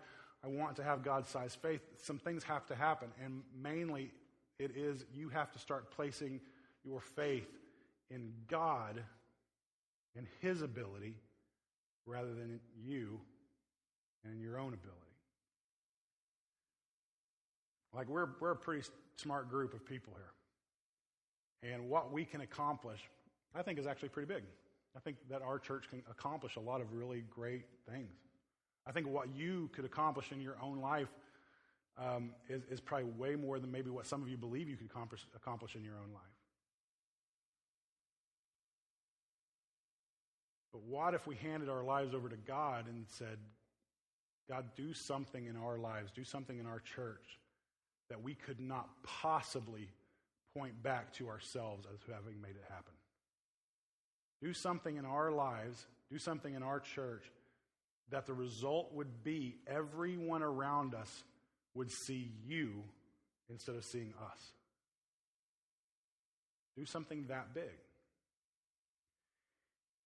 [0.44, 3.08] I want to have God sized faith, some things have to happen.
[3.22, 4.10] And mainly,
[4.58, 6.40] it is you have to start placing
[6.84, 7.48] your faith
[8.10, 9.02] in God
[10.16, 11.14] and His ability
[12.06, 13.20] rather than you
[14.24, 14.96] and your own ability.
[17.92, 18.86] Like, we're, we're a pretty
[19.16, 20.32] smart group of people here
[21.62, 23.00] and what we can accomplish,
[23.54, 24.44] I think is actually pretty big.
[24.96, 28.10] I think that our church can accomplish a lot of really great things.
[28.86, 31.08] I think what you could accomplish in your own life
[31.98, 34.86] um, is, is, probably way more than maybe what some of you believe you could
[34.86, 36.22] accomplish, accomplish in your own life.
[40.72, 43.36] But what if we handed our lives over to God and said,
[44.48, 47.38] God, do something in our lives, do something in our church
[48.08, 49.88] that we could not possibly
[50.56, 52.94] point back to ourselves as having made it happen.
[54.42, 57.24] Do something in our lives, do something in our church
[58.10, 61.22] that the result would be everyone around us
[61.74, 62.82] would see you
[63.48, 64.40] instead of seeing us.
[66.76, 67.64] Do something that big.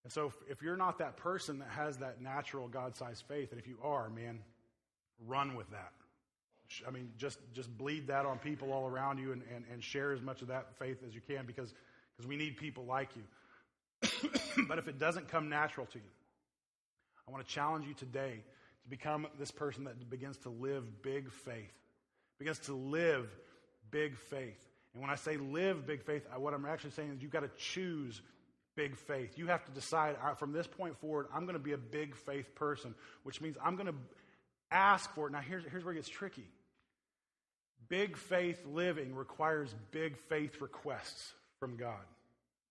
[0.03, 3.61] And so, if, you're not that person that has that natural God sized faith, and
[3.61, 4.41] if you are, man,
[5.27, 5.93] run with that.
[6.87, 10.13] I mean, just, just bleed that on people all around you and, and, and share
[10.13, 11.73] as much of that faith as you can because,
[12.17, 14.31] because we need people like you.
[14.69, 16.11] but if it doesn't come natural to you,
[17.27, 18.43] I want to challenge you today
[18.83, 21.73] to become this person that begins to live big faith,
[22.39, 23.29] begins to live
[23.91, 24.69] big faith.
[24.93, 27.51] And when I say live big faith, what I'm actually saying is you've got to
[27.59, 28.21] choose
[28.77, 29.39] big faith.
[29.39, 32.55] You have to decide from this point forward, I'm going to be a big faith
[32.55, 33.95] person, which means I'm going to
[34.71, 35.33] ask for it.
[35.33, 36.47] Now, here's, here's where it gets tricky.
[37.95, 42.03] Big faith living requires big faith requests from God.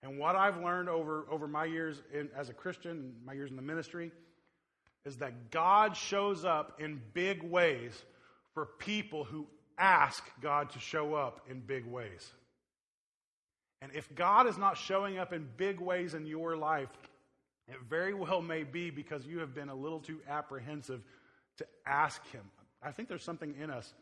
[0.02, 3.56] And what I've learned over, over my years in, as a Christian, my years in
[3.56, 4.12] the ministry,
[5.06, 7.94] is that God shows up in big ways
[8.54, 12.34] for people who ask God to show up in big ways.
[13.82, 16.90] And if God is not showing up in big ways in your life,
[17.70, 21.02] it very well may be because you have been a little too apprehensive
[21.60, 22.44] to ask Him.
[22.82, 23.94] I think there's something in us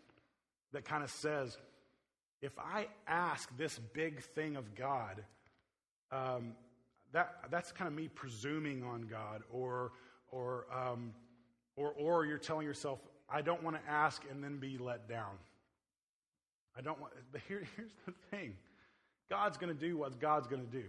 [0.74, 1.58] that kind of says,
[2.42, 5.24] if I ask this big thing of God,
[6.12, 6.54] um,
[7.14, 9.92] that, that's kind of me presuming on God, or,
[10.32, 11.14] or, um,
[11.76, 15.38] or, or you're telling yourself, I don't want to ask and then be let down.
[16.78, 18.56] I don't want, but here, here's the thing
[19.30, 20.84] God's going to do what God's going to do.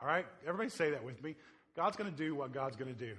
[0.00, 0.26] All right?
[0.46, 1.36] Everybody say that with me.
[1.76, 3.14] God's going to do what God's going to do.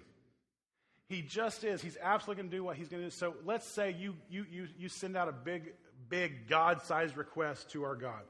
[1.07, 1.81] He just is.
[1.81, 3.11] He's absolutely going to do what he's going to do.
[3.11, 5.73] So let's say you, you, you, you send out a big,
[6.09, 8.23] big God sized request to our God.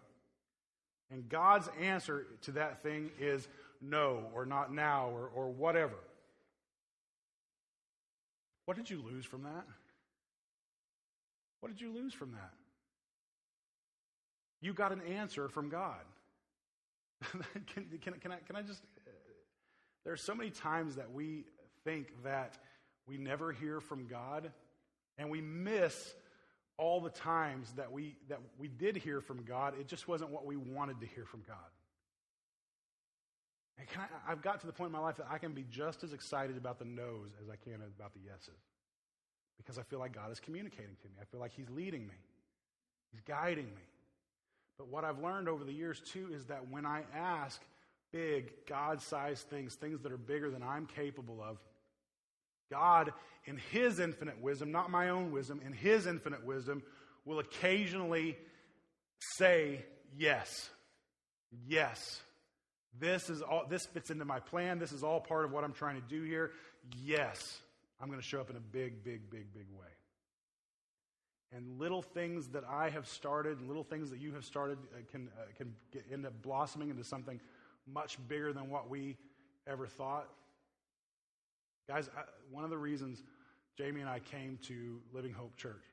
[1.09, 3.47] And God's answer to that thing is
[3.81, 5.95] no, or not now, or, or whatever.
[8.65, 9.65] What did you lose from that?
[11.59, 12.51] What did you lose from that?
[14.61, 16.01] You got an answer from God.
[17.73, 18.81] can, can, can, I, can I just.
[19.05, 19.11] Uh,
[20.03, 21.45] there are so many times that we
[21.83, 22.57] think that
[23.07, 24.51] we never hear from God,
[25.17, 26.13] and we miss
[26.77, 29.73] all the times that we, that we did hear from God.
[29.79, 31.57] It just wasn't what we wanted to hear from God.
[33.77, 36.03] And I, I've got to the point in my life that I can be just
[36.03, 38.61] as excited about the no's as I can about the yeses.
[39.57, 41.13] Because I feel like God is communicating to me.
[41.21, 42.15] I feel like He's leading me,
[43.11, 43.83] He's guiding me.
[44.77, 47.61] But what I've learned over the years, too, is that when I ask
[48.11, 51.57] big, God sized things, things that are bigger than I'm capable of,
[52.69, 53.13] God,
[53.45, 56.83] in His infinite wisdom, not my own wisdom, in His infinite wisdom,
[57.25, 58.37] will occasionally
[59.37, 59.85] say
[60.17, 60.69] yes.
[61.67, 62.21] Yes.
[62.99, 64.79] This is all this fits into my plan.
[64.79, 66.51] This is all part of what I'm trying to do here.
[67.03, 67.59] Yes.
[67.99, 69.87] I'm going to show up in a big, big, big, big way.
[71.51, 75.29] And little things that I have started, little things that you have started, uh, can,
[75.37, 77.39] uh, can get, end up blossoming into something
[77.87, 79.15] much bigger than what we
[79.65, 80.27] ever thought.
[81.87, 82.21] Guys, I,
[82.51, 83.21] one of the reasons
[83.77, 85.83] Jamie and I came to Living Hope Church,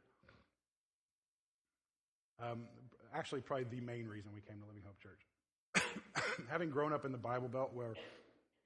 [2.43, 2.63] um,
[3.15, 7.13] actually, probably the main reason we came to Living Hope Church, having grown up in
[7.13, 7.95] the Bible Belt where,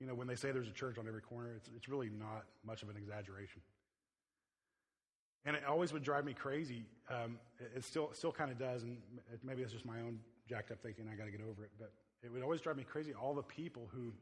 [0.00, 2.44] you know, when they say there's a church on every corner, it's, it's really not
[2.64, 3.60] much of an exaggeration.
[5.44, 6.84] And it always would drive me crazy.
[7.08, 8.98] Um, it, it, still, still kind of does, and
[9.44, 11.06] maybe it's just my own jacked up thinking.
[11.12, 11.70] I got to get over it.
[11.78, 13.12] But it would always drive me crazy.
[13.14, 14.12] All the people who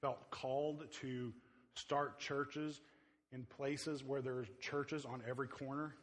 [0.00, 1.32] felt called to
[1.74, 2.80] start churches
[3.32, 5.94] in places where there's churches on every corner.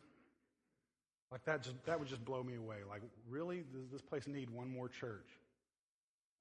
[1.32, 2.78] Like that, just, that would just blow me away.
[2.90, 5.28] Like, really, does this place need one more church?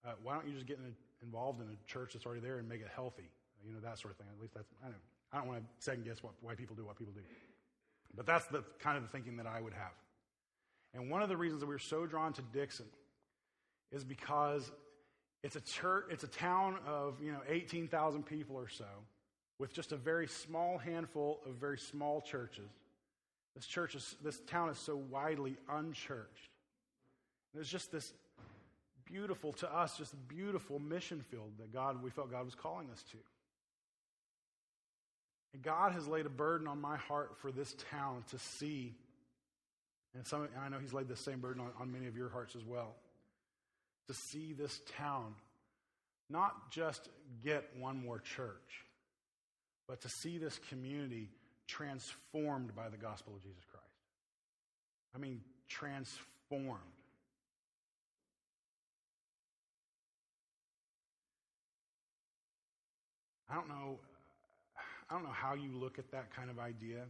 [0.04, 2.58] Uh, why don't you just get in a, involved in a church that's already there
[2.58, 3.30] and make it healthy?
[3.64, 4.26] You know, that sort of thing.
[4.34, 4.96] At least that's, I don't,
[5.32, 7.20] I don't want to second guess what, why people do what people do.
[8.16, 9.92] But that's the kind of the thinking that I would have.
[10.94, 12.86] And one of the reasons that we are so drawn to Dixon
[13.92, 14.72] is because
[15.44, 18.84] it's a church, it's a town of, you know, 18,000 people or so
[19.61, 22.70] with just a very small handful of very small churches.
[23.55, 26.51] This church is, this town is so widely unchurched.
[27.53, 28.11] There's just this
[29.05, 33.03] beautiful, to us, just beautiful mission field that God, we felt God was calling us
[33.11, 33.18] to.
[35.53, 38.94] And God has laid a burden on my heart for this town to see,
[40.14, 42.57] and some, I know He's laid the same burden on, on many of your hearts
[42.57, 42.94] as well
[44.07, 45.35] to see this town
[46.31, 47.11] not just
[47.44, 48.87] get one more church,
[49.90, 51.29] but to see this community
[51.66, 53.85] transformed by the gospel of Jesus Christ.
[55.16, 56.79] I mean, transformed.
[63.50, 63.98] I don't know
[65.11, 67.00] I don't know how you look at that kind of idea,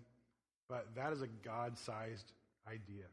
[0.71, 2.33] but that is a God-sized
[2.67, 3.05] idea.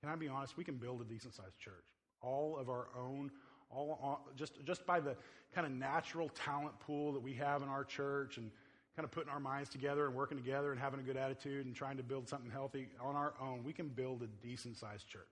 [0.00, 0.56] Can I be honest?
[0.56, 1.84] We can build a decent-sized church
[2.22, 3.30] all of our own
[3.70, 5.16] all on, just, just by the
[5.54, 8.50] kind of natural talent pool that we have in our church and
[8.96, 11.74] kind of putting our minds together and working together and having a good attitude and
[11.74, 15.22] trying to build something healthy on our own, we can build a decent sized church.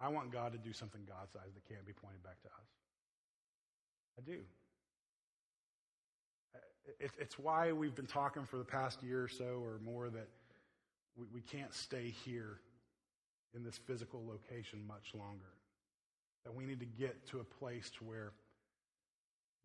[0.00, 2.68] I want God to do something God sized that can't be pointed back to us.
[4.18, 4.38] I do.
[7.18, 10.28] It's why we've been talking for the past year or so or more that
[11.32, 12.60] we can't stay here
[13.54, 15.52] in this physical location much longer.
[16.46, 18.32] That we need to get to a place to where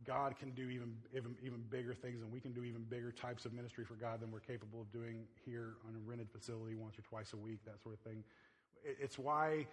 [0.04, 3.46] God can do even, even, even bigger things and we can do even bigger types
[3.46, 6.98] of ministry for God than we're capable of doing here on a rented facility once
[6.98, 8.24] or twice a week, that sort of thing.
[8.84, 9.68] It's why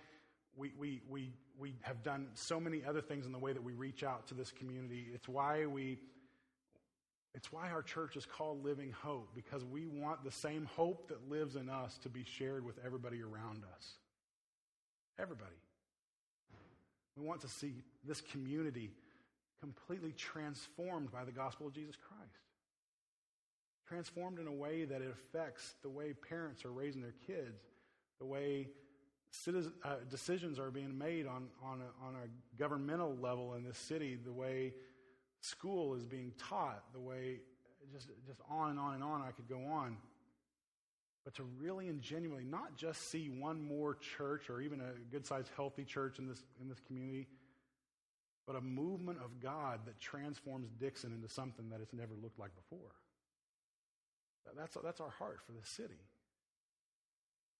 [0.54, 3.72] we, we, we, we have done so many other things in the way that we
[3.72, 5.06] reach out to this community.
[5.14, 5.98] It's why we
[7.34, 11.30] it's why our church is called Living Hope, because we want the same hope that
[11.30, 13.92] lives in us to be shared with everybody around us.
[15.20, 15.54] Everybody.
[17.18, 18.90] We want to see this community
[19.60, 22.42] completely transformed by the gospel of Jesus Christ.
[23.86, 27.62] Transformed in a way that it affects the way parents are raising their kids,
[28.20, 28.68] the way
[29.30, 33.78] citizen, uh, decisions are being made on, on, a, on a governmental level in this
[33.78, 34.74] city, the way
[35.40, 37.40] school is being taught, the way
[37.92, 39.96] just, just on and on and on I could go on.
[41.24, 45.26] But to really and genuinely not just see one more church or even a good
[45.26, 47.26] sized healthy church in this, in this community,
[48.46, 52.54] but a movement of God that transforms Dixon into something that it's never looked like
[52.56, 52.92] before.
[54.56, 56.00] That's, that's our heart for the city.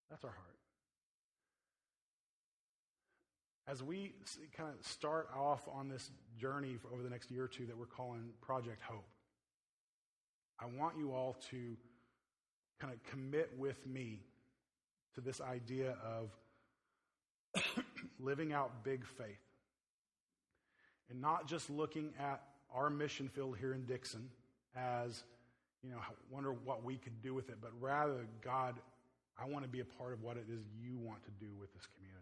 [0.09, 0.57] That's our heart.
[3.66, 4.14] As we
[4.57, 7.85] kind of start off on this journey over the next year or two that we're
[7.85, 9.05] calling Project Hope,
[10.59, 11.77] I want you all to
[12.81, 14.21] kind of commit with me
[15.14, 17.64] to this idea of
[18.21, 19.27] living out big faith
[21.11, 22.43] and not just looking at
[22.75, 24.29] our mission field here in Dixon
[24.77, 25.25] as,
[25.83, 25.99] you know,
[26.31, 28.75] wonder what we could do with it, but rather, God,
[29.41, 31.73] I want to be a part of what it is you want to do with
[31.73, 32.19] this community.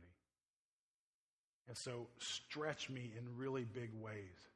[1.68, 4.48] And so stretch me in really big ways.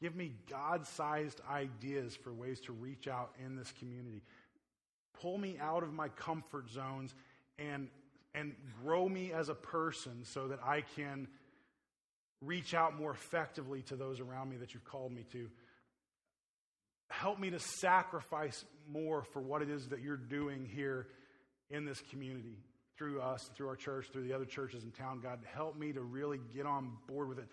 [0.00, 4.22] Give me God sized ideas for ways to reach out in this community.
[5.20, 7.14] Pull me out of my comfort zones
[7.58, 7.88] and,
[8.34, 11.28] and grow me as a person so that I can
[12.40, 15.48] reach out more effectively to those around me that you've called me to.
[17.08, 21.06] Help me to sacrifice more for what it is that you're doing here
[21.70, 22.58] in this community
[22.96, 25.20] through us, through our church, through the other churches in town.
[25.22, 27.48] God, help me to really get on board with it.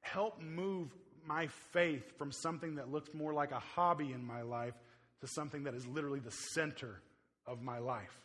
[0.00, 0.94] Help move
[1.26, 4.74] my faith from something that looks more like a hobby in my life
[5.20, 7.00] to something that is literally the center
[7.46, 8.16] of my life.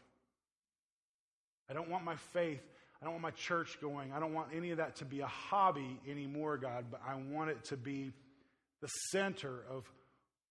[1.70, 2.62] I don't want my faith,
[3.02, 5.28] I don't want my church going, I don't want any of that to be a
[5.28, 8.12] hobby anymore, God, but I want it to be
[8.82, 9.84] the center of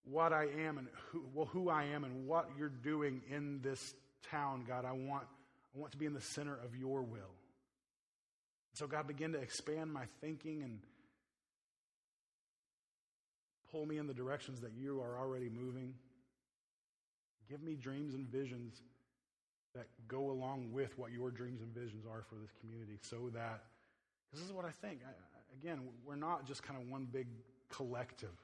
[0.05, 3.95] what I am and who, well, who I am and what you're doing in this
[4.31, 4.85] town, God.
[4.85, 5.25] I want
[5.75, 7.33] I want to be in the center of your will.
[8.75, 10.81] So, God, begin to expand my thinking and
[13.71, 15.95] pull me in the directions that you are already moving.
[17.49, 18.83] Give me dreams and visions
[19.75, 23.65] that go along with what your dreams and visions are for this community so that,
[24.31, 25.01] because this is what I think.
[25.07, 25.11] I,
[25.61, 27.27] again, we're not just kind of one big
[27.71, 28.37] collective.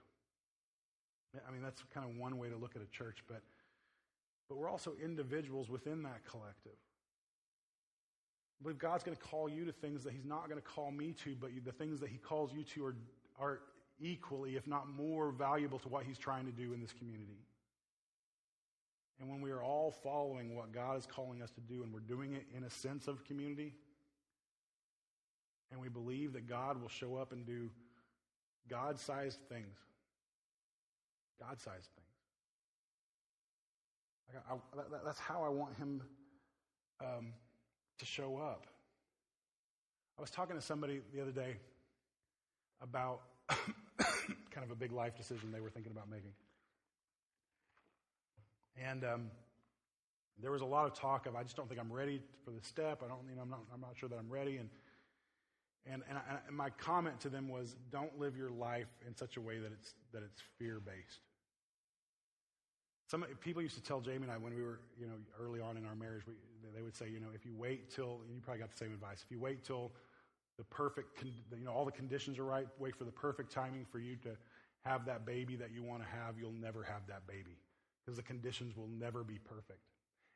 [1.47, 3.43] I mean, that's kind of one way to look at a church, but,
[4.49, 6.77] but we're also individuals within that collective.
[8.61, 10.91] I believe God's going to call you to things that He's not going to call
[10.91, 12.97] me to, but the things that He calls you to are,
[13.41, 13.61] are
[14.01, 17.39] equally, if not more, valuable to what He's trying to do in this community.
[19.21, 22.01] And when we are all following what God is calling us to do, and we're
[22.01, 23.75] doing it in a sense of community,
[25.71, 27.71] and we believe that God will show up and do
[28.69, 29.77] God sized things,
[31.39, 32.07] God sized things.
[34.49, 36.03] I, I, that's how I want Him.
[37.01, 37.33] Um,
[38.01, 38.67] to show up.
[40.19, 41.57] I was talking to somebody the other day
[42.83, 46.33] about kind of a big life decision they were thinking about making.
[48.77, 49.31] And um,
[50.43, 52.63] there was a lot of talk of, I just don't think I'm ready for the
[52.63, 53.03] step.
[53.05, 54.57] I don't, you know, I'm not, I'm not sure that I'm ready.
[54.57, 54.69] And,
[55.87, 59.37] and, and, I, and my comment to them was, don't live your life in such
[59.37, 61.21] a way that it's, that it's fear based.
[63.11, 65.77] Some people used to tell Jamie and I when we were, you know, early on
[65.77, 66.35] in our marriage, we,
[66.75, 69.23] they would say, you know, if you wait till, you probably got the same advice,
[69.25, 69.91] if you wait till
[70.59, 73.99] the perfect, you know, all the conditions are right, wait for the perfect timing for
[73.99, 74.31] you to
[74.85, 77.57] have that baby that you want to have, you'll never have that baby
[78.05, 79.81] because the conditions will never be perfect.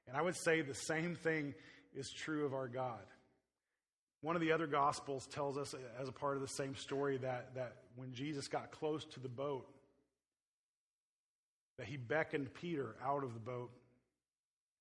[0.06, 1.54] And I would say the same thing
[1.94, 3.04] is true of our God.
[4.20, 7.54] One of the other Gospels tells us, as a part of the same story, that,
[7.54, 9.66] that when Jesus got close to the boat,
[11.78, 13.70] that he beckoned Peter out of the boat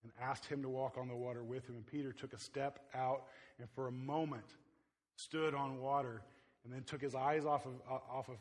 [0.04, 1.76] and asked him to walk on the water with him.
[1.76, 3.24] And Peter took a step out
[3.60, 4.46] and for a moment
[5.16, 6.22] stood on water
[6.64, 8.38] and then took his eyes off of, uh, off of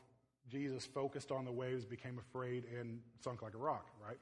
[0.49, 4.19] Jesus, focused on the waves, became afraid, and sunk like a rock, right?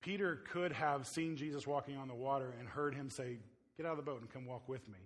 [0.00, 3.38] Peter could have seen Jesus walking on the water and heard him say,
[3.76, 4.98] Get out of the boat and come walk with me.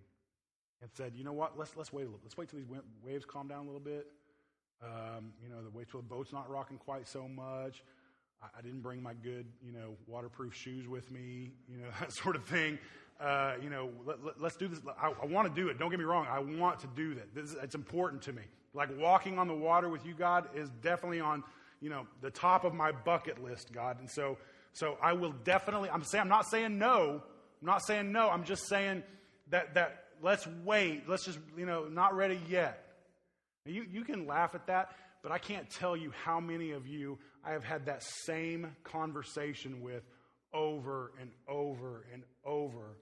[0.81, 1.59] And said, You know what?
[1.59, 2.21] Let's, let's wait a little.
[2.23, 2.69] Let's wait till these
[3.05, 4.07] waves calm down a little bit.
[4.83, 7.83] Um, you know, the wait till the boat's not rocking quite so much.
[8.59, 12.35] I, didn't bring my good, you know, waterproof shoes with me, you know, that sort
[12.35, 12.79] of thing.
[13.21, 14.81] Uh, you know, let, us do this.
[15.01, 15.79] I, I want to do it.
[15.79, 16.27] Don't get me wrong.
[16.29, 17.33] I want to do that.
[17.35, 18.43] This, it's important to me.
[18.75, 21.45] Like walking on the water with you, God, is definitely on,
[21.81, 24.01] you know, the top of my bucket list, God.
[24.01, 24.39] And so,
[24.73, 27.23] so I will definitely, I'm saying, I'm not saying no.
[27.61, 28.31] I'm not saying no.
[28.31, 29.03] I'm just saying
[29.51, 31.09] that, that let's wait.
[31.09, 32.85] Let's just, you know, not ready yet.
[33.67, 34.93] You, you can laugh at that,
[35.23, 39.83] but I can't tell you how many of you I have had that same conversation
[39.83, 40.03] with
[40.53, 42.97] over and over and over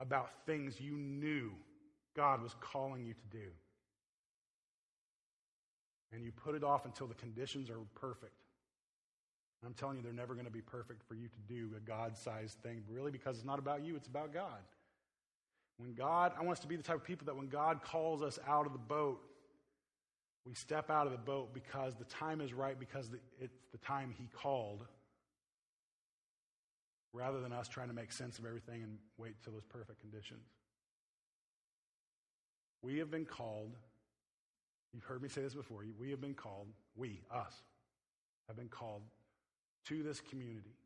[0.00, 1.50] about things you knew
[2.14, 3.46] God was calling you to do.
[6.12, 8.32] And you put it off until the conditions are perfect.
[9.66, 12.16] I'm telling you, they're never going to be perfect for you to do a God
[12.16, 14.60] sized thing, really, because it's not about you, it's about God.
[15.78, 18.22] When God, I want us to be the type of people that when God calls
[18.22, 19.20] us out of the boat,
[20.44, 24.14] we step out of the boat because the time is right, because it's the time
[24.16, 24.84] He called,
[27.12, 30.46] rather than us trying to make sense of everything and wait till those perfect conditions.
[32.82, 33.74] We have been called,
[34.94, 37.54] you've heard me say this before, we have been called, we, us,
[38.46, 39.02] have been called
[39.86, 40.76] to this community,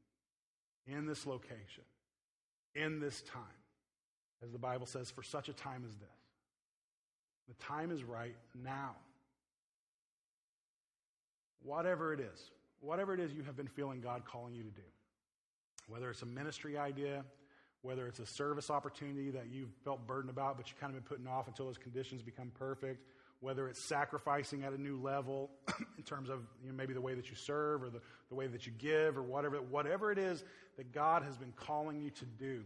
[0.86, 1.84] in this location,
[2.74, 3.42] in this time,
[4.42, 6.08] as the Bible says, for such a time as this.
[7.48, 8.94] The time is right now.
[11.62, 14.82] Whatever it is, whatever it is you have been feeling God calling you to do,
[15.88, 17.24] whether it's a ministry idea,
[17.82, 21.08] whether it's a service opportunity that you've felt burdened about, but you kind of been
[21.08, 23.04] putting off until those conditions become perfect,
[23.42, 25.50] whether it's sacrificing at a new level
[25.98, 28.46] in terms of you know, maybe the way that you serve or the, the way
[28.46, 30.44] that you give or whatever, whatever it is
[30.76, 32.62] that God has been calling you to do,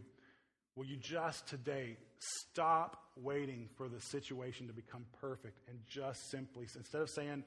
[0.75, 6.67] will you just today stop waiting for the situation to become perfect and just simply,
[6.75, 7.43] instead of saying,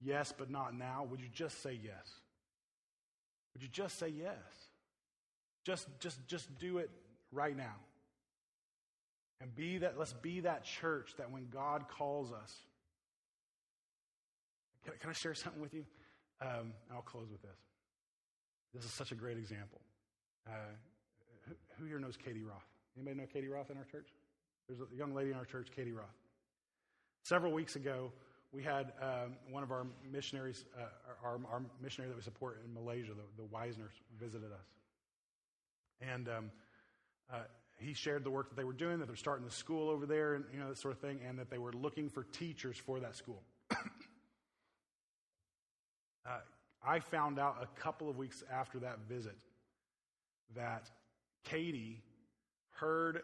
[0.00, 2.08] yes, but not now, would you just say yes?
[3.52, 4.36] Would you just say yes?
[5.66, 6.88] Just, just, just do it
[7.30, 7.74] right now.
[9.40, 12.54] And be that, let's be that church that when God calls us,
[14.84, 15.84] can, can I share something with you?
[16.40, 17.58] Um, I'll close with this.
[18.74, 19.80] This is such a great example.
[20.46, 20.52] Uh,
[21.48, 22.66] who, who here knows Katie Roth?
[22.96, 24.08] Anybody know Katie Roth in our church?
[24.68, 26.06] There's a young lady in our church, Katie Roth.
[27.22, 28.12] Several weeks ago,
[28.52, 30.84] we had um, one of our missionaries, uh,
[31.24, 33.48] our, our, missionary that we support in Malaysia, the, the
[34.18, 34.66] visited us.
[36.00, 36.50] And um,
[37.32, 37.40] uh,
[37.78, 40.34] he shared the work that they were doing, that they're starting the school over there,
[40.34, 43.00] and you know that sort of thing, and that they were looking for teachers for
[43.00, 43.42] that school.
[43.70, 43.76] uh,
[46.84, 49.36] I found out a couple of weeks after that visit
[50.54, 50.90] that
[51.44, 52.02] Katie
[52.70, 53.22] heard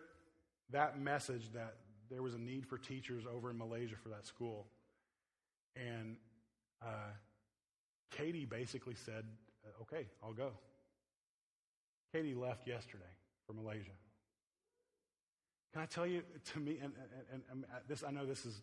[0.71, 1.77] that message that
[2.11, 4.67] there was a need for teachers over in Malaysia for that school.
[5.77, 6.17] And
[6.83, 7.13] uh,
[8.11, 9.25] Katie basically said,
[9.83, 10.51] Okay, I'll go.
[12.13, 13.05] Katie left yesterday
[13.47, 13.93] for Malaysia.
[15.73, 16.93] Can I tell you, to me, and,
[17.33, 18.61] and, and, uh, this, I know this is,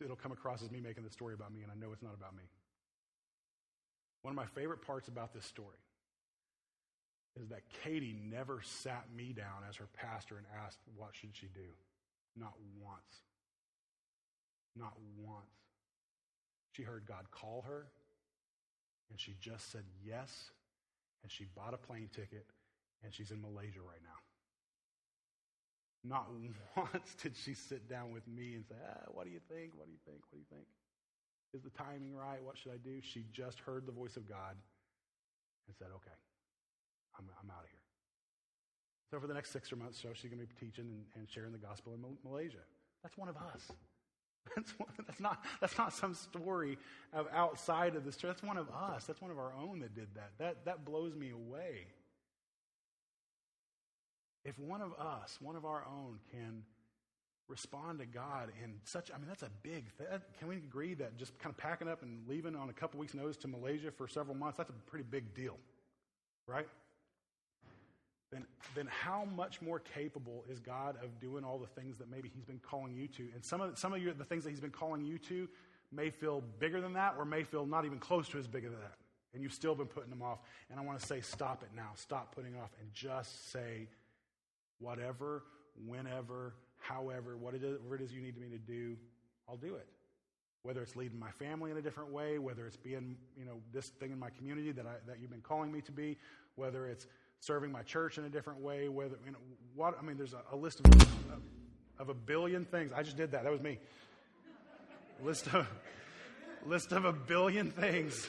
[0.00, 2.14] it'll come across as me making the story about me, and I know it's not
[2.14, 2.44] about me.
[4.22, 5.78] One of my favorite parts about this story
[7.40, 11.46] is that Katie never sat me down as her pastor and asked, What should she
[11.46, 11.70] do?
[12.36, 13.24] Not once.
[14.76, 15.46] Not once.
[16.72, 17.86] She heard God call her,
[19.10, 20.50] and she just said yes,
[21.22, 22.46] and she bought a plane ticket,
[23.02, 24.31] and she's in Malaysia right now.
[26.04, 26.26] Not
[26.76, 29.72] once did she sit down with me and say, ah, What do you think?
[29.76, 30.20] What do you think?
[30.30, 30.66] What do you think?
[31.54, 32.42] Is the timing right?
[32.42, 33.00] What should I do?
[33.02, 34.56] She just heard the voice of God
[35.66, 36.18] and said, Okay,
[37.18, 37.82] I'm, I'm out of here.
[39.10, 41.28] So, for the next six or months, so she's going to be teaching and, and
[41.28, 42.64] sharing the gospel in Malaysia.
[43.02, 43.70] That's one of us.
[44.56, 46.76] That's, one, that's, not, that's not some story
[47.12, 48.30] of outside of this church.
[48.30, 49.04] That's one of us.
[49.04, 50.32] That's one of our own that did that.
[50.40, 51.86] That, that blows me away.
[54.44, 56.62] If one of us, one of our own, can
[57.48, 60.06] respond to God in such, I mean, that's a big thing.
[60.38, 63.14] Can we agree that just kind of packing up and leaving on a couple weeks'
[63.14, 65.56] notice to Malaysia for several months, that's a pretty big deal,
[66.46, 66.66] right?
[68.32, 72.30] then, then how much more capable is God of doing all the things that maybe
[72.34, 73.28] He's been calling you to?
[73.34, 75.48] And some of, some of you, the things that He's been calling you to
[75.92, 78.70] may feel bigger than that or may feel not even close to as big as
[78.72, 78.94] that.
[79.34, 80.38] And you've still been putting them off.
[80.70, 81.90] And I want to say, stop it now.
[81.94, 83.88] Stop putting it off and just say,
[84.82, 85.44] whatever,
[85.86, 88.96] whenever, however, whatever it is you need me to do,
[89.48, 89.86] I'll do it.
[90.64, 93.88] Whether it's leading my family in a different way, whether it's being, you know, this
[93.88, 96.18] thing in my community that, I, that you've been calling me to be,
[96.54, 97.06] whether it's
[97.40, 99.38] serving my church in a different way, whether, you know,
[99.74, 101.40] what, I mean, there's a, a list of,
[101.98, 102.92] of a billion things.
[102.94, 103.44] I just did that.
[103.44, 103.78] That was me.
[105.22, 105.66] list of,
[106.66, 108.28] list of a billion things.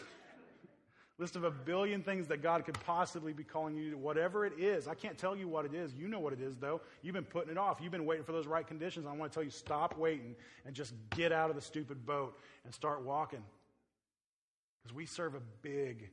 [1.20, 4.54] List of a billion things that God could possibly be calling you to, whatever it
[4.58, 4.88] is.
[4.88, 5.94] I can't tell you what it is.
[5.94, 6.82] You know what it is, though.
[7.04, 7.80] You've been putting it off.
[7.82, 9.06] You've been waiting for those right conditions.
[9.06, 10.36] I want to tell you, stop waiting
[10.66, 13.44] and just get out of the stupid boat and start walking.
[14.82, 16.10] Because we serve a big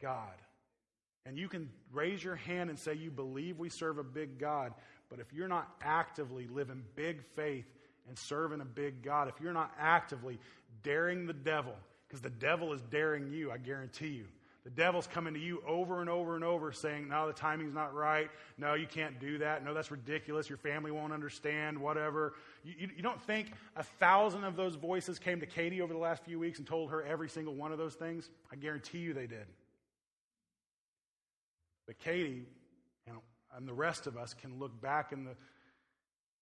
[0.00, 0.34] God.
[1.24, 4.72] And you can raise your hand and say you believe we serve a big God,
[5.08, 7.66] but if you're not actively living big faith
[8.08, 10.38] and serving a big God, if you're not actively
[10.84, 11.74] daring the devil,
[12.06, 14.26] because the devil is daring you, I guarantee you.
[14.66, 17.94] The devil's coming to you over and over and over saying, No, the timing's not
[17.94, 18.28] right.
[18.58, 19.64] No, you can't do that.
[19.64, 20.48] No, that's ridiculous.
[20.48, 22.34] Your family won't understand, whatever.
[22.64, 26.00] You, you, you, don't think a thousand of those voices came to Katie over the
[26.00, 28.28] last few weeks and told her every single one of those things?
[28.50, 29.46] I guarantee you they did.
[31.86, 32.44] But Katie
[33.06, 33.20] you know,
[33.56, 35.36] and the rest of us can look back in the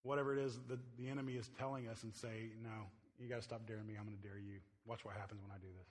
[0.01, 2.87] whatever it is that the enemy is telling us and say, No,
[3.19, 3.95] you got to stop daring me.
[3.97, 4.59] I'm going to dare you.
[4.85, 5.87] Watch what happens when I do this.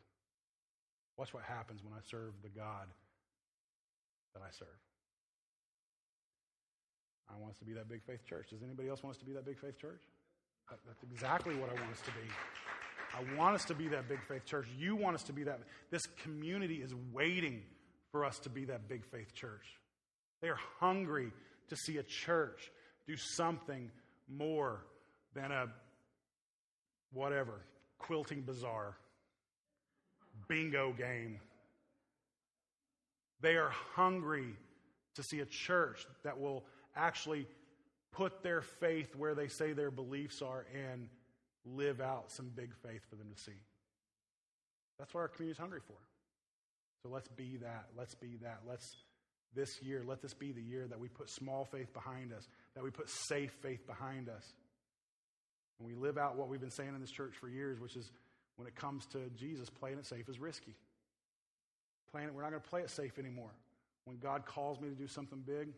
[1.16, 2.88] Watch what happens when I serve the God
[4.34, 4.80] that I serve.
[7.30, 8.50] I want us to be that big faith church.
[8.50, 10.00] Does anybody else want us to be that big faith church?
[10.86, 12.28] That's exactly what I want us to be.
[13.14, 14.66] I want us to be that big faith church.
[14.76, 15.60] You want us to be that.
[15.90, 17.62] This community is waiting
[18.10, 19.66] for us to be that big faith church.
[20.42, 21.32] They are hungry
[21.68, 22.70] to see a church
[23.06, 23.90] do something
[24.28, 24.84] more
[25.34, 25.66] than a
[27.14, 27.60] whatever,
[27.98, 28.96] quilting bazaar,
[30.48, 31.40] bingo game.
[33.40, 34.54] They are hungry
[35.14, 36.64] to see a church that will
[36.96, 37.46] actually
[38.12, 41.08] put their faith where they say their beliefs are and
[41.64, 43.58] live out some big faith for them to see.
[44.98, 45.96] That's what our community is hungry for.
[47.02, 47.86] So let's be that.
[47.96, 48.60] Let's be that.
[48.66, 48.96] Let's,
[49.54, 52.84] this year, let this be the year that we put small faith behind us, that
[52.84, 54.54] we put safe faith behind us.
[55.78, 58.12] And we live out what we've been saying in this church for years, which is
[58.56, 60.74] when it comes to Jesus, playing it safe is risky.
[62.10, 63.50] Playing it, we're not going to play it safe anymore.
[64.04, 65.68] When God calls me to do something big,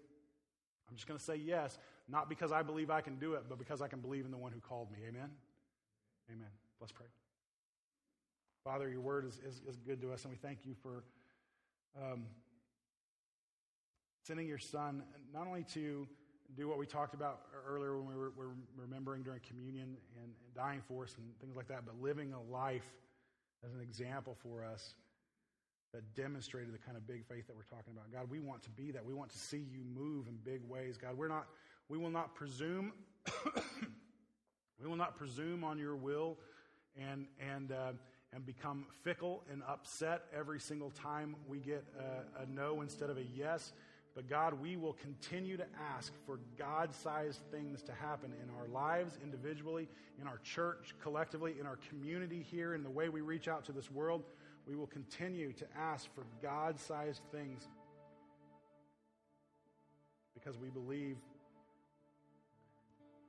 [0.88, 1.78] I'm just going to say yes,
[2.09, 4.38] not because I believe I can do it, but because I can believe in the
[4.38, 4.99] one who called me.
[5.09, 5.30] Amen?
[6.30, 6.49] Amen.
[6.80, 7.07] Let's pray.
[8.64, 11.05] Father, your word is, is, is good to us, and we thank you for
[12.01, 12.24] um,
[14.26, 16.07] sending your son not only to
[16.57, 20.32] do what we talked about earlier when we were, were remembering during communion and, and
[20.55, 22.86] dying for us and things like that, but living a life
[23.64, 24.94] as an example for us
[25.92, 28.12] that demonstrated the kind of big faith that we're talking about.
[28.12, 29.05] God, we want to be that.
[29.05, 30.97] We want to see you move in big ways.
[30.97, 31.47] God, we're not,
[31.88, 32.92] we will not presume,
[34.80, 36.36] we will not presume on your will
[36.97, 37.92] and, and, uh,
[38.32, 43.16] and become fickle and upset every single time we get a, a no instead of
[43.16, 43.72] a yes.
[44.17, 48.67] But God, we will continue to ask for God sized things to happen in our
[48.67, 49.89] lives individually,
[50.19, 53.73] in our church collectively, in our community here, in the way we reach out to
[53.73, 54.25] this world.
[54.67, 57.69] We will continue to ask for God sized things
[60.33, 61.19] because we believe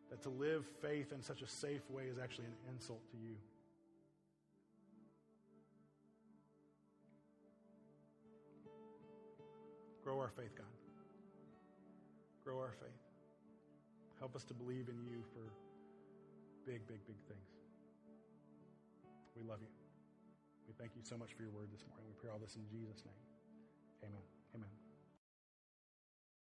[0.10, 3.36] that to live faith in such a safe way is actually an insult to you.
[10.02, 10.77] Grow our faith, God
[12.48, 13.04] grow our faith.
[14.20, 15.52] Help us to believe in you for
[16.66, 17.52] big, big, big things.
[19.36, 19.68] We love you.
[20.66, 22.08] We thank you so much for your word this morning.
[22.08, 23.20] We pray all this in Jesus' name.
[24.08, 24.24] Amen.
[24.56, 24.87] Amen.